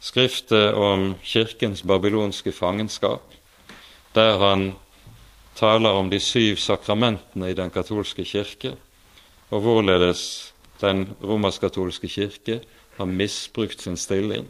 [0.00, 3.22] Skriftet om kirkens babylonske fangenskap,
[4.14, 4.72] der han
[5.54, 8.74] taler om de syv sakramentene i den katolske kirke,
[9.50, 12.60] og hvorledes den romersk-katolske kirke
[12.96, 14.48] har misbrukt sin stilling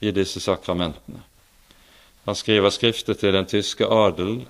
[0.00, 1.22] i disse sakramentene.
[2.24, 4.46] Han skriver skriftet til den tyske adel,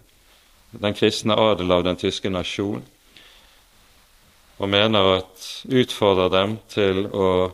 [0.72, 2.84] den kristne adel av den tyske nasjon,
[4.62, 7.50] og mener at utfordrer dem til å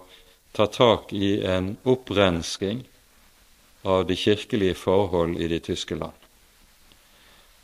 [0.52, 2.82] ta tak i en opprensking
[3.88, 6.12] av de kirkelige forhold i de tyske land.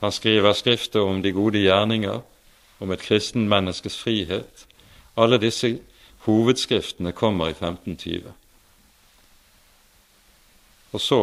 [0.00, 2.22] Han skriver skrifter om de gode gjerninger,
[2.80, 4.64] om et kristen menneskes frihet.
[5.16, 5.74] Alle disse
[6.24, 8.32] hovedskriftene kommer i 1520.
[10.94, 11.20] Og så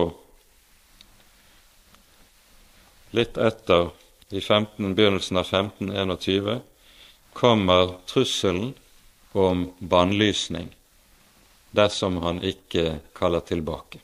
[3.17, 3.89] litt etter,
[4.32, 6.61] i 15, begynnelsen av 1521,
[7.34, 8.73] kommer trusselen
[9.32, 10.69] om bannlysning
[11.71, 14.01] dersom han ikke kaller tilbake.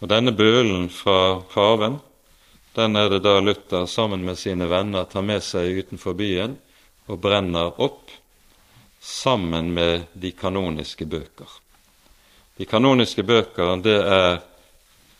[0.00, 2.00] Og Denne bølen fra paven
[2.74, 6.56] den er det da Luther sammen med sine venner tar med seg utenfor byen
[7.12, 8.08] og brenner opp
[9.02, 11.50] sammen med de kanoniske bøker.
[12.56, 14.40] De kanoniske bøker det er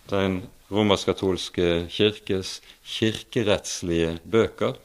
[0.08, 0.40] den
[0.72, 4.78] romersk-katolske kirkes kirkerettslige bøker,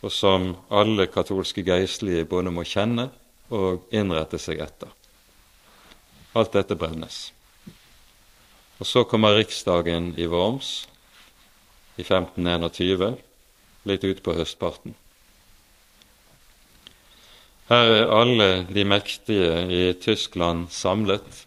[0.00, 3.10] og som alle katolske geistlige både må kjenne
[3.50, 4.88] og innrette seg etter.
[6.38, 7.30] Alt dette brennes.
[8.80, 10.86] Og så kommer riksdagen i Worms
[11.98, 13.18] i 1521,
[13.90, 14.94] litt utpå høstparten.
[17.70, 21.44] Her er alle de mektige i Tyskland samlet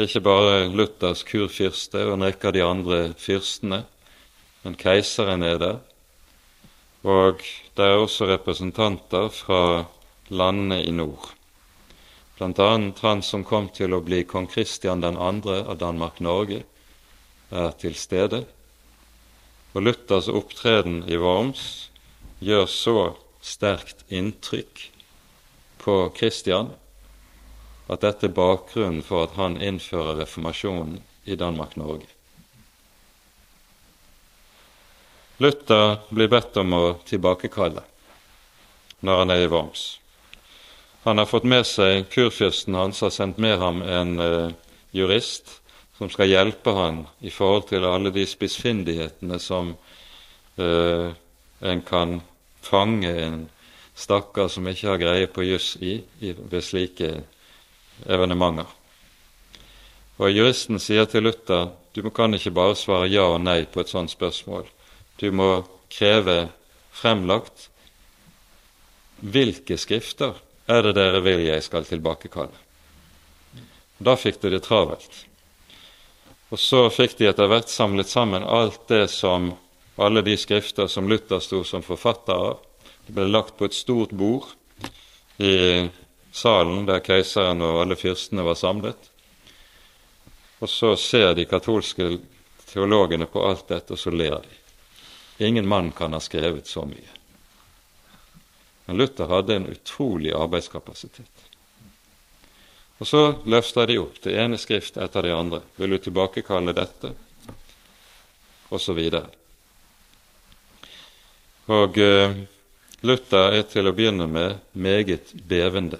[0.00, 3.82] ikke bare Luthers kurfyrste og en rekke av de andre fyrstene,
[4.62, 5.80] men keiseren er der.
[7.02, 7.42] Og
[7.76, 9.62] det er også representanter fra
[10.30, 11.32] landene i nord.
[12.42, 15.16] Annet han som kom til å bli kong Kristian 2.
[15.62, 16.62] av Danmark-Norge,
[17.52, 18.44] er til stede.
[19.74, 21.90] Og Luthers opptreden i Worms
[22.42, 22.96] gjør så
[23.42, 24.88] sterkt inntrykk
[25.82, 26.72] på Kristian
[27.90, 32.11] at dette er bakgrunnen for at han innfører reformasjonen i Danmark-Norge.
[35.42, 37.82] Luther blir bedt om å tilbakekalle
[39.02, 39.86] når han er i Worms.
[41.02, 44.52] Han har fått med seg kurfyrsten hans, har sendt med ham en uh,
[44.94, 45.56] jurist
[45.98, 49.72] som skal hjelpe han i forhold til alle de spissfindighetene som
[50.62, 51.08] uh,
[51.58, 52.20] en kan
[52.62, 53.40] fange en
[53.98, 57.10] stakkar som ikke har greie på juss i, i ved slike
[58.06, 58.70] evenementer.
[60.22, 63.90] Og Juristen sier til Luther du kan ikke bare svare ja og nei på et
[63.90, 64.70] sånt spørsmål.
[65.20, 66.48] Du må kreve
[66.92, 67.68] fremlagt
[69.22, 70.38] hvilke skrifter
[70.70, 72.58] er det dere vil jeg skal tilbakekalle.
[74.02, 75.24] Da fikk de det travelt.
[76.52, 79.52] Og så fikk de etter hvert samlet sammen alt det som
[80.02, 82.58] alle de skrifter som Luther sto som forfatter av.
[83.06, 84.50] Det ble lagt på et stort bord
[85.38, 85.88] i
[86.32, 89.10] salen der keiseren og alle fyrstene var samlet.
[90.62, 92.08] Og så ser de katolske
[92.70, 94.61] teologene på alt dette, og så ler de.
[95.42, 97.18] Ingen mann kan ha skrevet så mye.
[98.86, 101.48] Men Luther hadde en utrolig arbeidskapasitet.
[103.02, 105.62] Og så løfter de opp det ene skrift etter det andre.
[105.76, 107.10] Vil du tilbakekalle dette?
[108.70, 109.26] Og så videre.
[111.72, 112.36] Og uh,
[113.02, 115.98] Luther er til å begynne med meget bevende.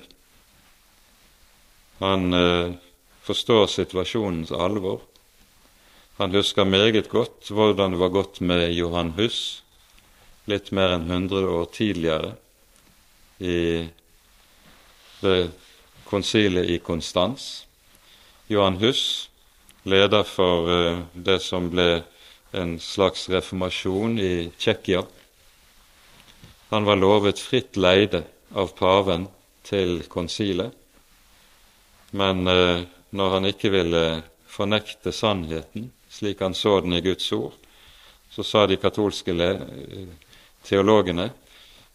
[1.98, 2.74] Han uh,
[3.26, 5.02] forstår situasjonens alvor.
[6.20, 9.62] Han husker meget godt hvordan det var gått med Johan Hus
[10.50, 12.32] litt mer enn 100 år tidligere
[13.38, 13.58] i
[15.22, 15.52] ved
[16.04, 17.66] konsilet i Konstans.
[18.50, 19.30] Johan Hus,
[19.82, 22.02] leder for uh, det som ble
[22.52, 25.04] en slags reformasjon i Tsjekkia.
[26.70, 29.28] Han var lovet fritt leide av paven
[29.66, 30.74] til konsilet,
[32.10, 32.82] men uh,
[33.14, 34.04] når han ikke ville
[34.52, 37.54] fornekte sannheten, slik han så den i Guds ord,
[38.30, 39.32] så sa de katolske
[40.64, 41.30] teologene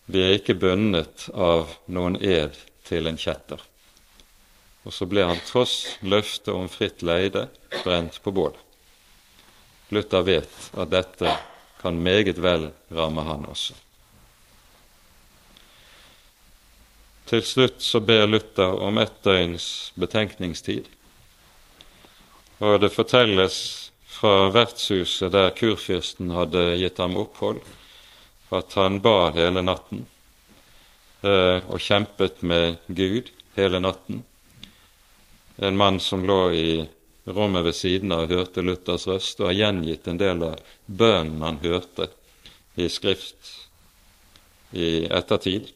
[0.08, 2.56] vi er ikke bundet av noen ed
[2.88, 3.60] til en kjetter.
[4.88, 7.50] Og så ble han tross løftet om fritt leide
[7.82, 8.56] brent på bål.
[9.92, 11.34] Luther vet at dette
[11.82, 13.76] kan meget vel ramme han også.
[17.28, 20.88] Til slutt så ber Luther om ett døgns betenkningstid.
[22.64, 23.87] Og det fortelles
[24.18, 27.60] fra vertshuset der kurfyrsten hadde gitt ham opphold,
[28.50, 30.08] at han ba hele natten
[31.22, 34.24] eh, og kjempet med Gud hele natten.
[35.58, 36.70] En mann som lå i
[37.30, 41.62] rommet ved siden av, hørte Luthers røst og har gjengitt en del av bønnen han
[41.62, 42.10] hørte
[42.78, 43.54] i skrift
[44.74, 45.74] i ettertid.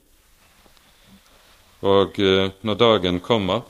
[1.86, 3.68] Og eh, når dagen kommer,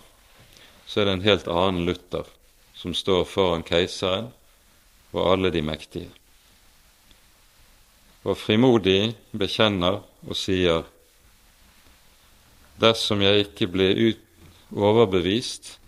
[0.88, 2.38] så er det en helt annen Luther
[2.76, 4.32] som står foran keiseren
[5.12, 6.12] og alle de mektige
[8.24, 10.84] og frimodig bekjenner og sier:"
[12.82, 14.22] Dersom jeg ikke blir ut,
[14.72, 15.80] overbevist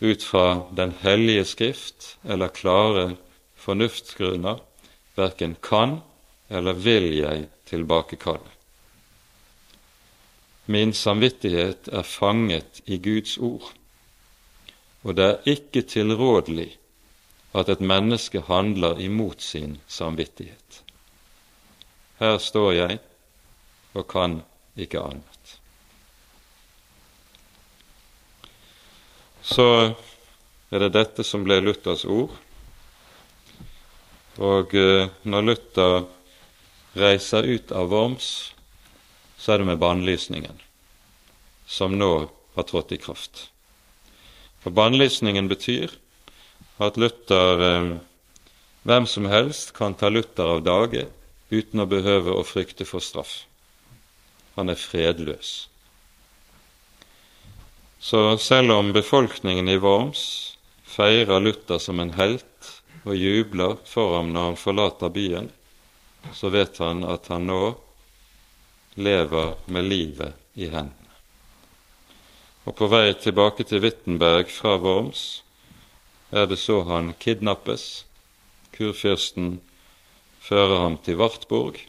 [0.00, 3.16] ut fra Den hellige skrift eller klare
[3.56, 4.58] fornuftsgrunner,
[5.16, 6.00] verken kan
[6.50, 8.50] eller vil jeg tilbakekalle.
[10.66, 13.72] Min samvittighet er fanget i Guds ord,
[15.02, 16.79] og det er ikke tilrådelig
[17.54, 20.82] at et menneske handler imot sin samvittighet.
[22.20, 22.98] Her står jeg
[23.94, 24.40] og kan
[24.76, 25.56] ikke annet.
[29.42, 29.66] Så
[30.70, 32.30] er det dette som ble Luthers ord.
[34.40, 35.96] Og eh, når Luther
[36.96, 38.28] reiser ut av Worms,
[39.40, 40.60] så er det med bannlysningen,
[41.66, 42.12] som nå
[42.54, 43.48] har trådt i kraft.
[44.62, 45.92] For bannlysningen betyr
[46.80, 47.96] at Luther eh,
[48.82, 51.02] Hvem som helst kan ta Luther av dage
[51.50, 53.42] uten å behøve å frykte for straff.
[54.56, 55.50] Han er fredløs.
[58.00, 60.22] Så selv om befolkningen i Worms
[60.88, 62.70] feirer Luther som en helt
[63.04, 65.50] og jubler for ham når han forlater byen,
[66.32, 67.74] så vet han at han nå
[68.96, 70.96] lever med livet i hendene.
[72.64, 75.42] Og på vei tilbake til Wittenberg fra Worms
[76.30, 78.04] er det så han kidnappes.
[78.74, 79.58] Kurfyrsten
[80.40, 81.80] fører ham til Wartburg,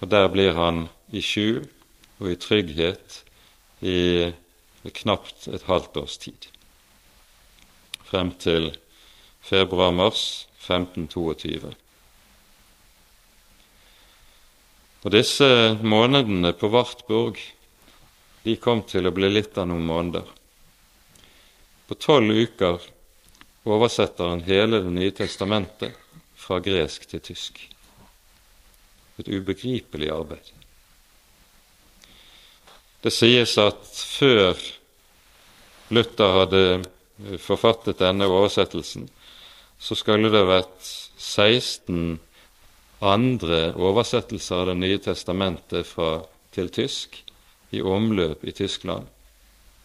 [0.00, 1.64] og der blir han i skjul
[2.20, 3.22] og i trygghet
[3.80, 4.30] i
[5.00, 6.48] knapt et halvt års tid,
[8.04, 8.74] frem til
[9.44, 11.72] februar-mars 1522.
[15.00, 15.48] Og disse
[15.80, 17.40] månedene på Wartburg
[18.44, 20.26] de kom til å bli litt av noen måneder.
[21.88, 22.84] På tolv uker
[23.70, 25.96] oversetter han hele Det nye testamentet
[26.34, 27.60] fra gresk til tysk.
[29.20, 30.52] Et ubegripelig arbeid.
[33.00, 34.58] Det sies at før
[35.90, 36.64] Luther hadde
[37.40, 39.08] forfattet denne oversettelsen,
[39.80, 42.18] så skulle det vært 16
[43.00, 46.20] andre oversettelser av Det nye testamentet fra,
[46.52, 47.22] til tysk
[47.70, 49.06] i omløp i Tyskland,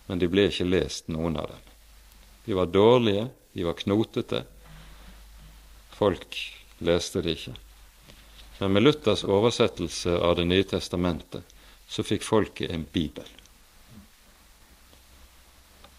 [0.07, 1.61] men de ble ikke lest, noen av dem.
[2.45, 4.43] De var dårlige, de var knotete,
[5.95, 6.35] Folk
[6.83, 7.53] leste det ikke.
[8.59, 11.53] Men med Luthers oversettelse av Det nye testamentet
[11.87, 13.27] så fikk folket en bibel.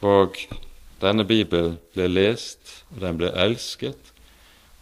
[0.04, 0.36] Og
[1.00, 4.12] denne Bibelen ble lest, og den ble elsket,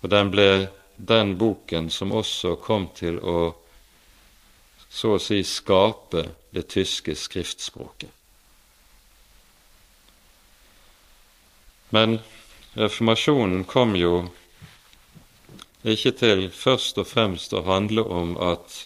[0.02, 0.48] og den ble
[0.96, 3.54] den boken som også kom til å
[4.94, 6.22] så å si skape
[6.54, 8.10] det tyske skriftspråket.
[11.90, 12.20] Men
[12.74, 14.24] reformasjonen kom jo
[15.84, 18.84] ikke til først og fremst å handle om at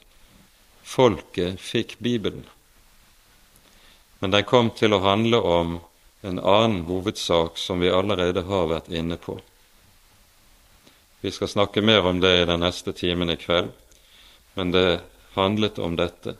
[0.83, 2.45] folket fikk Bibelen,
[4.19, 5.79] men den kom til å handle om
[6.27, 9.39] en annen hovedsak som vi allerede har vært inne på.
[11.21, 13.71] Vi skal snakke mer om det i den neste timen i kveld,
[14.59, 15.01] men det
[15.39, 16.35] handlet om dette.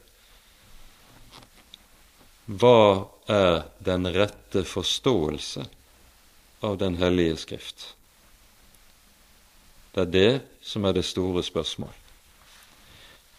[2.47, 5.67] Hva er den rette forståelse
[6.61, 7.95] av Den hellige Skrift?
[9.95, 11.93] Det er det som er det store spørsmål.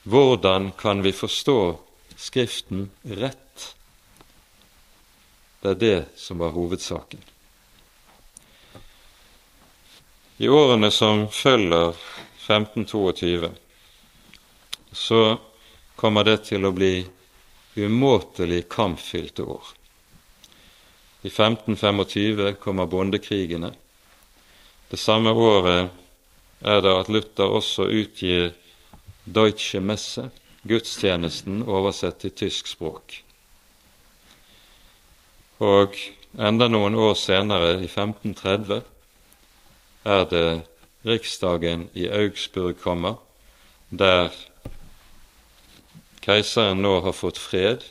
[0.04, 1.80] Hvordan kan vi forstå
[2.20, 3.76] Skriften rett?
[5.62, 7.20] Det er det som var hovedsaken.
[10.40, 11.96] I årene som følger
[12.48, 13.50] 1522,
[14.92, 15.24] så
[15.96, 16.94] kommer det til å bli
[17.76, 19.74] umåtelig kampfylte år.
[21.22, 23.74] I 1525 kommer bondekrigene.
[24.90, 25.90] Det samme året
[26.62, 28.54] er det at Luther også utgir
[29.26, 30.30] Deutsche Messe,
[30.64, 33.20] gudstjenesten oversett til tysk språk.
[35.60, 36.00] Og
[36.40, 38.82] enda noen år senere, i 1530,
[40.08, 40.48] er det
[41.06, 43.20] riksdagen i Augsburg kommer,
[43.92, 44.32] der
[46.24, 47.84] keiseren nå har fått fred.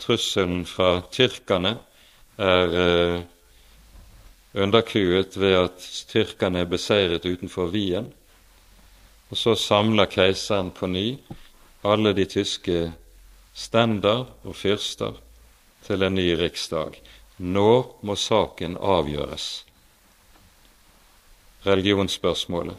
[0.00, 1.76] Trusselen fra tyrkerne
[2.38, 3.20] er eh,
[4.54, 8.12] underkuet ved at tyrkerne er beseiret utenfor Wien.
[9.30, 11.06] Og så samler keiseren på ny
[11.84, 12.92] alle de tyske
[13.54, 15.18] stender og fyrster
[15.84, 16.96] til en ny riksdag.
[17.38, 17.70] Nå
[18.02, 19.64] må saken avgjøres
[21.64, 22.78] religionsspørsmålet.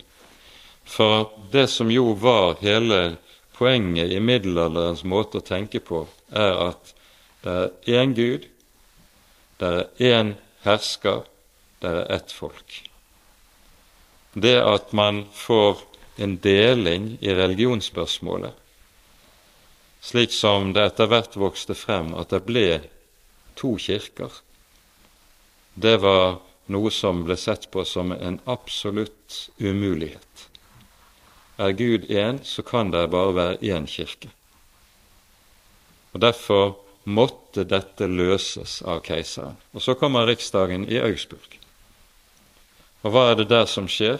[0.86, 3.18] For det som jo var hele
[3.58, 6.94] poenget i middelalderens måte å tenke på, er at
[7.46, 8.46] det er én Gud,
[9.60, 10.34] det er én
[10.66, 11.24] hersker,
[11.82, 12.82] der er ett folk.
[14.34, 15.84] Det at man får
[16.18, 18.54] en deling i religionsspørsmålet,
[20.02, 22.68] slik som det etter hvert vokste frem at det ble
[23.56, 24.32] to kirker,
[25.76, 26.40] det var
[26.72, 30.48] noe som ble sett på som en absolutt umulighet.
[31.58, 34.32] Er Gud én, så kan det bare være én kirke.
[36.14, 36.76] Og Derfor
[37.06, 39.58] måtte dette løses av keiseren.
[39.74, 41.60] Og Så kommer riksdagen i Augsburg.
[43.06, 44.20] Og hva er det der som skjer?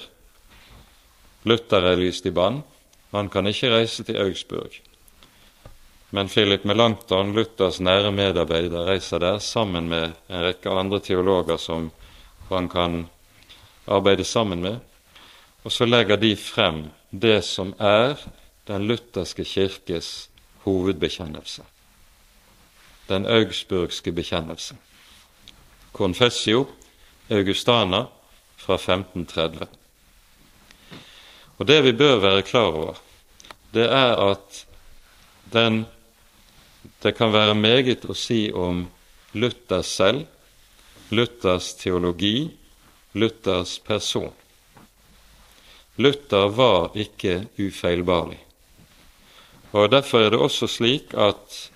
[1.46, 2.62] Luther er lyst i bann.
[3.12, 4.82] Han kan ikke reise til Augsburg.
[6.14, 11.90] Men Philip Melanchthon, Luthers nære medarbeider, reiser der sammen med en rekke andre teologer som
[12.50, 13.08] han kan
[13.88, 14.80] arbeide sammen med.
[15.64, 18.20] Og så legger de frem det som er
[18.68, 20.30] den lutherske kirkes
[20.64, 21.66] hovedbekjennelse.
[23.08, 24.76] Den augsburgske bekjennelse.
[25.94, 26.66] Confessio
[27.30, 28.06] Augustana
[28.58, 29.68] fra 1530.
[31.58, 32.96] Og Det vi bør være klar over,
[33.74, 34.66] det er at
[35.54, 35.86] den,
[37.04, 38.88] det kan være meget å si om
[39.34, 40.26] Luther selv
[41.10, 42.50] Luthers teologi,
[43.12, 44.34] Luthers person.
[45.96, 48.40] Luther var ikke ufeilbarlig.
[49.72, 51.72] Og Derfor er det også slik at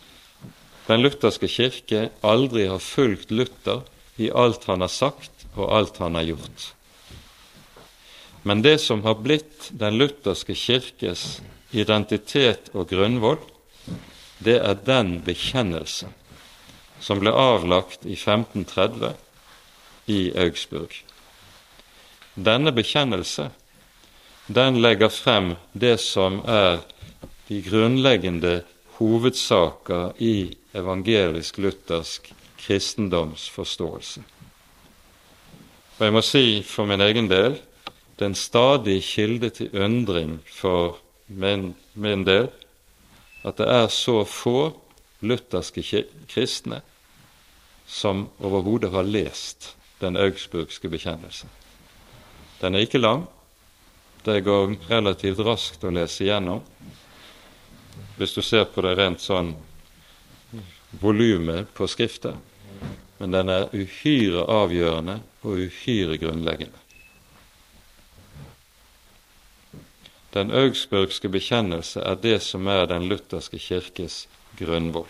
[0.89, 3.83] den lutherske kirke aldri har fulgt Luther
[4.17, 6.73] i alt han har sagt og alt han har gjort.
[8.43, 13.37] Men det som har blitt den lutherske kirkes identitet og grunnvoll,
[14.39, 16.09] det er den bekjennelse
[17.03, 19.13] som ble avlagt i 1530
[20.09, 20.95] i Augsburg.
[22.33, 23.49] Denne bekjennelse
[24.49, 26.81] den legger frem det som er
[27.49, 28.63] de grunnleggende
[29.00, 34.24] hovedsaker i evangelisk-luthersk kristendomsforståelse.
[36.00, 37.58] Og jeg må si for min egen del
[38.20, 40.97] det er en stadig kilde til undring for
[41.28, 42.50] min, min del
[43.47, 44.74] at det er så få
[45.24, 46.82] lutherske kristne
[47.88, 51.47] som overhodet har lest den augsburgske bekjennelse.
[52.62, 53.26] Den er ikke lang.
[54.26, 56.60] Det går relativt raskt å lese igjennom
[58.18, 59.54] hvis du ser på det rent sånn
[61.02, 62.36] volumet på Skriftet.
[63.20, 66.78] Men den er uhyre avgjørende og uhyre grunnleggende.
[70.34, 74.28] Den augsburgske bekjennelse er det som er den lutherske kirkes
[74.60, 75.10] grunnvoll.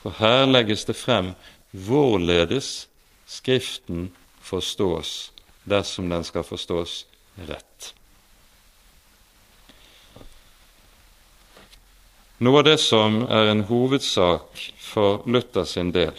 [0.00, 1.34] For her legges det frem
[1.70, 2.86] hvorledes
[3.26, 4.10] Skriften
[4.44, 5.32] forstås
[5.64, 7.04] dersom den skal forstås
[7.48, 7.92] rett.
[12.42, 16.14] Noe av det som er en hovedsak for Luther sin del,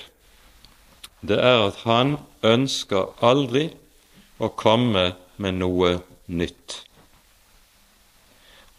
[1.19, 3.67] det er at han ønsker aldri
[4.39, 5.97] å komme med noe
[6.31, 6.77] nytt.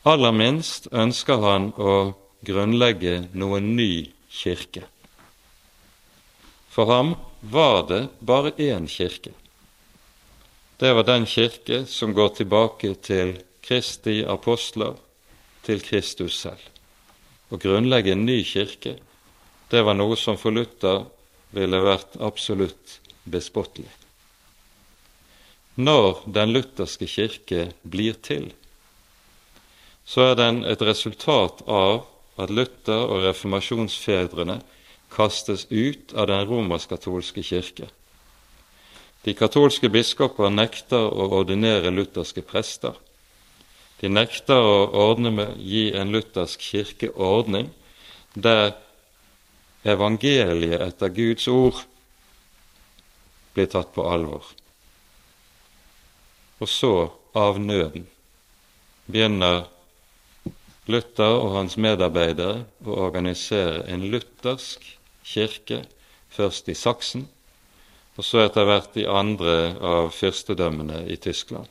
[0.06, 2.14] Aller minst ønsker han å
[2.46, 3.90] grunnlegge noen ny
[4.30, 4.86] kirke.
[6.72, 9.34] For ham var det bare én kirke.
[10.80, 13.34] Det var den kirke som går tilbake til
[13.64, 14.94] Kristi apostler,
[15.66, 16.75] til Kristus selv.
[17.50, 18.96] Å grunnlegge en ny kirke,
[19.70, 21.04] det var noe som for Luther
[21.54, 23.90] ville vært absolutt bespottelig.
[25.76, 28.48] Når den lutherske kirke blir til,
[30.06, 32.06] så er den et resultat av
[32.40, 34.60] at Luther og reformasjonsfedrene
[35.12, 37.90] kastes ut av den romersk-katolske kirke.
[39.26, 42.94] De katolske biskoper nekter å ordinere lutherske prester.
[44.00, 47.70] De nekter å med, gi en luthersk kirke ordning
[48.34, 48.74] der
[49.86, 51.80] evangeliet etter Guds ord
[53.56, 54.44] blir tatt på alvor.
[56.60, 56.92] Og så,
[57.36, 58.06] av nøden,
[59.06, 59.64] begynner
[60.86, 64.84] Luther og hans medarbeidere å organisere en luthersk
[65.26, 65.82] kirke,
[66.30, 67.24] først i Saksen,
[68.16, 71.66] og så etter hvert i andre av fyrstedømmene i Tyskland.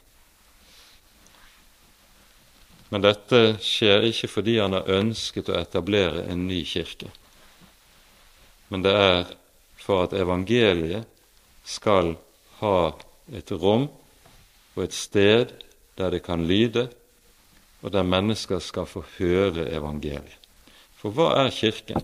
[2.93, 7.09] Men dette skjer ikke fordi han har ønsket å etablere en ny kirke,
[8.69, 9.33] men det er
[9.81, 11.05] for at evangeliet
[11.65, 12.15] skal
[12.59, 12.77] ha
[13.33, 13.87] et rom
[14.75, 15.53] og et sted
[15.97, 16.87] der det kan lyde,
[17.81, 20.41] og der mennesker skal få høre evangeliet.
[20.97, 22.01] For hva er Kirken,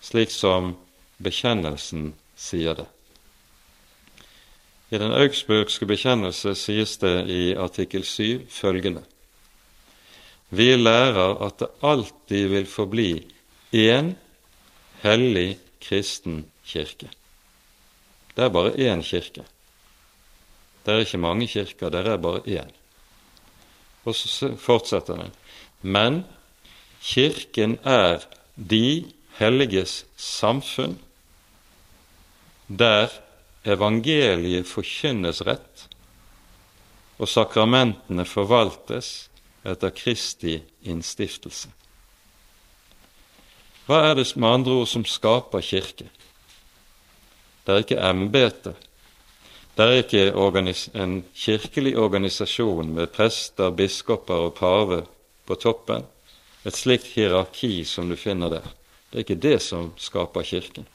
[0.00, 0.76] slik som
[1.18, 2.86] bekjennelsen sier det?
[4.94, 9.02] I den augsburgske bekjennelse sies det i artikkel 7 følgende
[10.50, 13.10] Vi lærer at det alltid vil forbli
[13.74, 14.14] én
[15.02, 17.10] hellig kristen kirke.
[18.36, 19.44] Det er bare én kirke.
[20.84, 22.70] Det er ikke mange kirker, det er bare én.
[24.04, 25.32] Og så fortsetter den.
[25.82, 26.24] Men
[27.06, 28.24] Kirken er
[28.56, 29.06] de
[29.38, 30.96] helliges samfunn,
[32.66, 33.12] der
[33.66, 35.86] evangeliet forkynnes rett,
[37.22, 39.28] og sakramentene forvaltes
[39.66, 41.72] etter Kristi innstiftelse.
[43.86, 46.08] Hva er det med andre ord som skaper kirke?
[47.66, 48.86] Det er ikke embetet,
[49.76, 55.02] det er ikke en kirkelig organisasjon med prester, biskoper og pave
[55.46, 56.06] på toppen,
[56.64, 58.70] et slikt hierarki som du finner der.
[59.10, 60.86] Det er ikke det som skaper Kirken.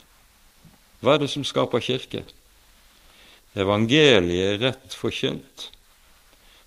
[1.00, 2.24] Hva er det som skaper Kirke?
[3.56, 5.70] Evangeliet er rett forkynt,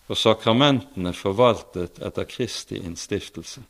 [0.09, 3.63] og sakramentene forvaltet etter Kristi innstiftelse.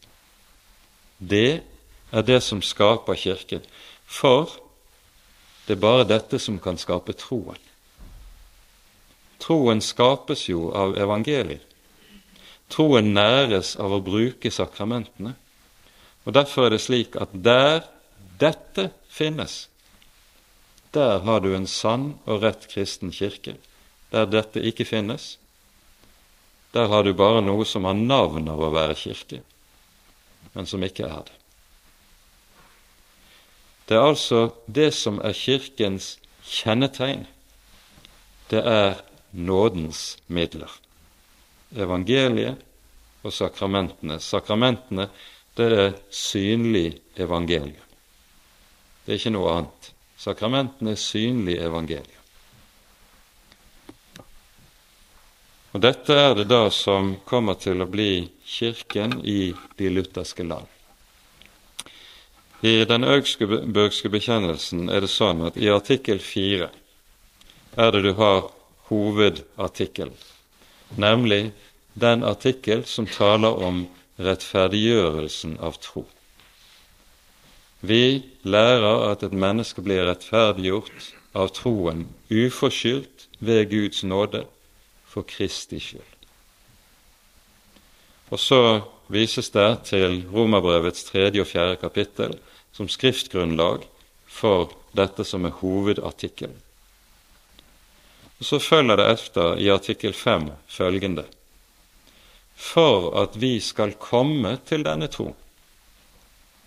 [1.19, 1.63] Det
[2.11, 3.63] er det som skaper Kirken,
[4.07, 4.51] for
[5.67, 7.61] det er bare dette som kan skape troen.
[9.41, 11.63] Troen skapes jo av evangeliet.
[12.73, 15.35] Troen næres av å bruke sakramentene.
[16.25, 17.85] Og Derfor er det slik at der
[18.41, 19.69] dette finnes,
[20.95, 23.57] der har du en sann og rett kristen kirke.
[24.11, 25.37] Der dette ikke finnes,
[26.75, 29.41] der har du bare noe som har navn av å være kirke,
[30.55, 31.39] men som ikke er det.
[33.87, 36.15] Det er altså det som er Kirkens
[36.49, 37.27] kjennetegn.
[38.49, 38.97] Det er
[39.33, 40.73] nådens midler.
[41.77, 42.63] Evangeliet
[43.25, 44.19] og sakramentene.
[44.21, 45.09] Sakramentene,
[45.57, 47.91] det er synlig evangelium.
[49.05, 49.91] Det er ikke noe annet.
[50.17, 52.24] Sakramentene er synlig evangelium.
[55.75, 60.69] Og Dette er det da som kommer til å bli Kirken i de lutherske land.
[62.63, 66.71] I den augsburgske bekjennelsen er det sånn at i artikkel 4
[67.75, 68.47] er det du har
[68.89, 70.15] hovedartikkelen,
[70.95, 71.51] nemlig
[71.99, 73.85] den artikkel som taler om
[74.23, 76.07] rettferdiggjørelsen av tro.
[77.83, 84.47] Vi lærer at et menneske blir rettferdiggjort av troen uforskyldt ved Guds nåde
[85.15, 86.11] for Kristi skyld.
[88.35, 88.61] Og så
[89.13, 92.39] vises det til Romerbrevets tredje og fjerde kapittel
[92.75, 93.85] som skriftgrunnlag
[94.27, 96.57] for dette som er hovedartikkelen.
[98.41, 101.25] Og Så følger det efter i artikkel 5 følgende
[102.55, 105.35] For at vi skal komme til denne tro,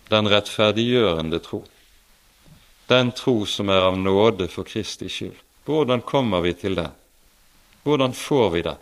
[0.10, 1.66] den rettferdiggjørende tro,
[2.89, 5.36] den tro som er av nåde for Kristi skyld.
[5.66, 6.91] Hvordan kommer vi til den?
[7.84, 8.78] Hvordan får vi det?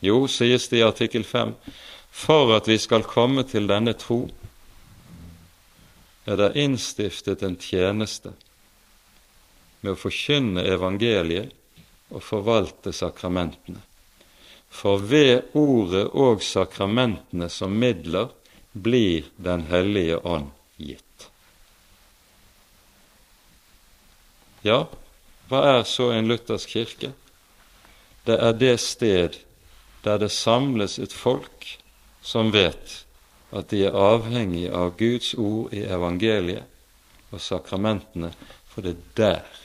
[0.00, 1.54] Jo, sies det i artikkel 5,
[2.10, 4.22] for at vi skal komme til denne tro,
[6.24, 8.32] er det innstiftet en tjeneste
[9.80, 11.52] med å forkynne evangeliet
[12.10, 13.80] og forvalte sakramentene.
[14.70, 18.30] For ved ordet og sakramentene som midler
[18.72, 21.26] blir Den hellige ånd gitt.
[24.62, 24.84] Ja,
[25.50, 27.10] hva er så en luthersk kirke?
[28.30, 29.36] Det er det sted
[30.04, 31.66] der det samles et folk
[32.22, 33.00] som vet
[33.50, 38.30] at de er avhengig av Guds ord i evangeliet og sakramentene,
[38.70, 39.56] for det er der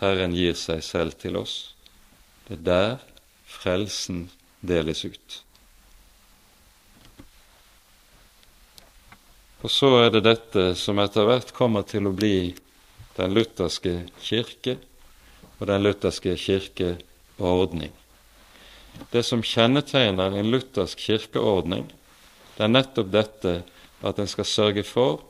[0.00, 1.74] Herren gir seg selv til oss.
[2.48, 3.02] Det er der
[3.46, 4.24] frelsen
[4.64, 5.36] deles ut.
[9.62, 12.54] Og så er det dette som etter hvert kommer til å bli
[13.20, 14.78] den lutherske kirke
[15.62, 17.92] og den lutherske kirkeordning.
[19.14, 21.86] Det som kjennetegner en luthersk kirkeordning,
[22.56, 23.52] det er nettopp dette
[24.02, 25.22] at en skal sørge for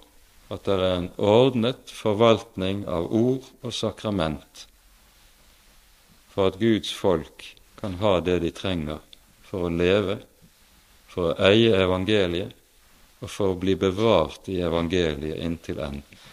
[0.52, 4.66] at det er en ordnet forvaltning av ord og sakrament,
[6.32, 7.44] for at Guds folk
[7.80, 9.04] kan ha det de trenger
[9.44, 10.16] for å leve,
[11.12, 12.56] for å eie evangeliet
[13.20, 16.24] og for å bli bevart i evangeliet inntil enden.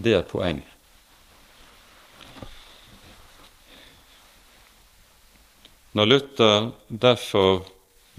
[0.00, 0.77] Det er poenget.
[5.98, 7.64] Når Luther derfor,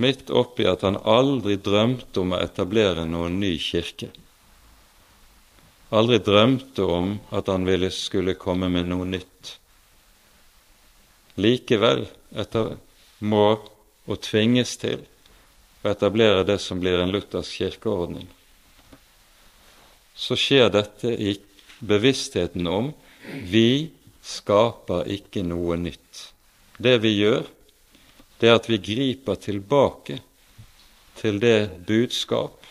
[0.04, 4.10] midt oppi at han aldri drømte om å etablere noen ny kirke,
[5.96, 9.54] aldri drømte om at han ville skulle komme med noe nytt,
[11.40, 12.04] likevel
[12.36, 12.74] etter,
[13.24, 13.46] må
[14.10, 15.06] og tvinges til
[15.80, 18.26] å etablere det som blir en luthersk kirkeordning,
[20.20, 21.38] så skjer dette i
[21.80, 22.92] bevisstheten om
[23.48, 23.88] vi
[24.20, 26.26] skaper ikke noe nytt.
[26.76, 27.48] Det vi gjør,
[28.40, 30.20] det at vi griper tilbake
[31.20, 32.64] til det budskap,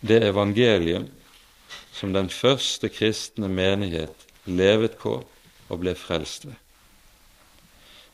[0.00, 1.08] det evangelium,
[1.92, 5.20] som den første kristne menighet levet på
[5.68, 6.56] og ble frelst ved.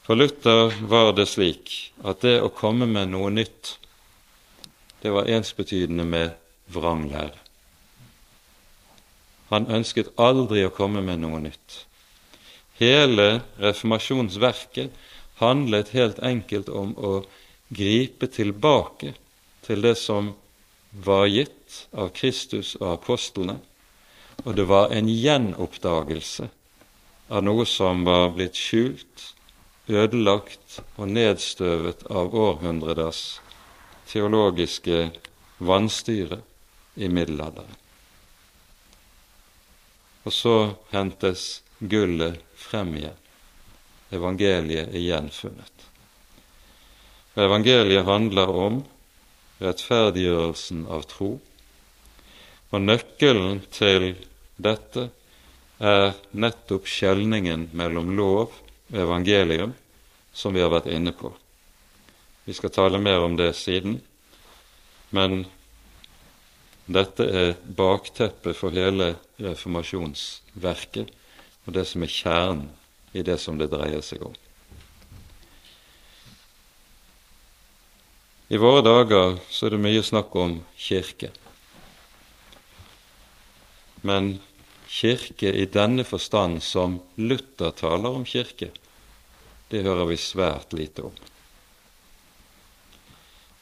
[0.05, 1.70] For Luther var det slik
[2.05, 3.78] at det å komme med noe nytt,
[5.01, 6.35] det var ensbetydende med
[6.72, 7.41] vranglære.
[9.53, 11.85] Han ønsket aldri å komme med noe nytt.
[12.80, 14.93] Hele reformasjonsverket
[15.41, 17.12] handlet helt enkelt om å
[17.74, 19.14] gripe tilbake
[19.66, 20.35] til det som
[21.05, 23.59] var gitt av Kristus og apostlene,
[24.45, 26.49] og det var en gjenoppdagelse
[27.28, 29.30] av noe som var blitt skjult,
[29.89, 33.41] ødelagt og nedstøvet av århundreders
[34.09, 35.11] teologiske
[35.59, 36.41] vanstyre
[36.95, 37.74] i middelalderen.
[40.24, 40.57] Og så
[40.95, 43.24] hentes gullet frem igjen
[44.14, 45.86] evangeliet er gjenfunnet.
[47.34, 48.82] Evangeliet handler om
[49.62, 51.32] rettferdiggjørelsen av tro,
[52.70, 54.12] og nøkkelen til
[54.56, 55.08] dette
[55.82, 58.54] er nettopp skjelningen mellom lov
[58.92, 59.74] og evangelium,
[60.34, 61.30] som vi har vært inne på.
[62.44, 63.98] Vi skal tale mer om det siden,
[65.14, 65.44] men
[66.86, 71.12] dette er bakteppet for hele reformasjonsverket
[71.64, 72.66] og det som er kjernen
[73.14, 74.34] i det som det dreier seg om.
[78.52, 81.30] I våre dager så er det mye snakk om kirke.
[84.04, 84.34] Men
[84.90, 88.68] kirke i denne forstand som Luther taler om kirke,
[89.72, 91.14] det hører vi svært lite om.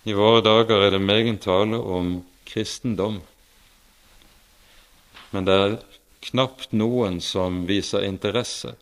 [0.02, 2.16] I våre dager er det megen tale om
[2.48, 3.20] kristendom,
[5.30, 5.76] men det er
[6.26, 8.74] knapt noen som viser interesse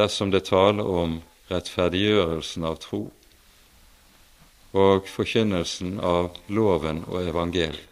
[0.00, 1.20] dersom det taler om
[1.50, 3.04] rettferdiggjørelsen av tro
[4.80, 7.86] og forkynnelsen av loven og evangeliet.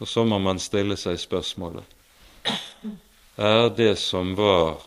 [0.00, 1.98] Og så må man stille seg spørsmålet
[3.36, 4.82] er det som var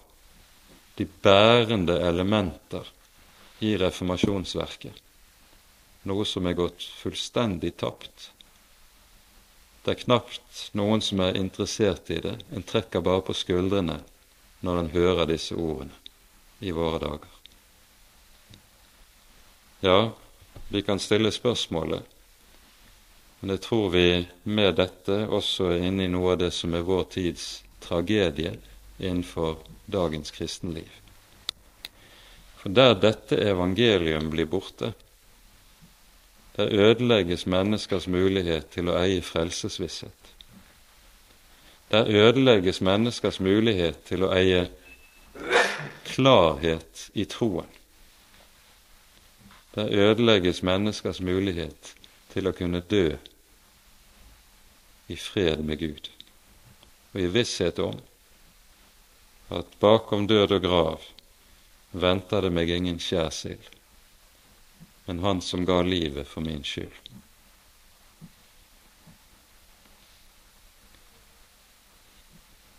[0.96, 2.86] de bærende elementer
[3.66, 4.94] i reformasjonsverket,
[6.06, 8.30] noe som er gått fullstendig tapt.
[9.84, 14.02] Det er knapt noen som er interessert i det, en trekker bare på skuldrene
[14.66, 15.94] når en hører disse ordene
[16.66, 17.32] i våre dager.
[19.86, 20.00] Ja,
[20.74, 22.02] vi kan stille spørsmålet,
[23.40, 24.08] men jeg tror vi
[24.44, 27.48] med dette også er inne i noe av det som er vår tids
[27.86, 28.56] tragedie
[28.98, 29.60] innenfor
[29.92, 30.90] dagens kristenliv.
[32.58, 34.96] For der dette evangelium blir borte,
[36.56, 40.25] Der ødelegges menneskers mulighet til å eie frelsesvisshet.
[41.92, 44.66] Der ødelegges menneskers mulighet til å eie
[46.06, 47.70] klarhet i troen.
[49.76, 51.94] Der ødelegges menneskers mulighet
[52.34, 53.18] til å kunne dø
[55.08, 56.10] i fred med Gud
[57.14, 58.00] og i visshet om
[59.56, 61.04] at bakom død og grav
[61.96, 63.62] venter det meg ingen skjærsild,
[65.06, 66.98] men Han som ga livet for min skyld.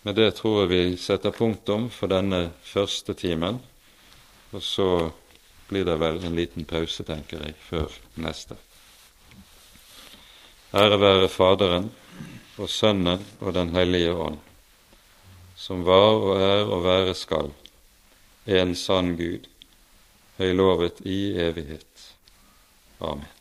[0.07, 3.57] Med det tror jeg vi setter punktum for denne første timen,
[4.55, 5.11] og så
[5.67, 7.91] blir det vel en liten pause, tenker jeg, før
[8.23, 8.55] neste.
[10.71, 11.91] Ære være Faderen
[12.55, 14.39] og Sønnen og Den hellige ånd,
[15.59, 17.51] som var og er og være skal,
[18.47, 19.51] en sann Gud,
[20.39, 22.13] høylovet i evighet.
[23.01, 23.36] Amen.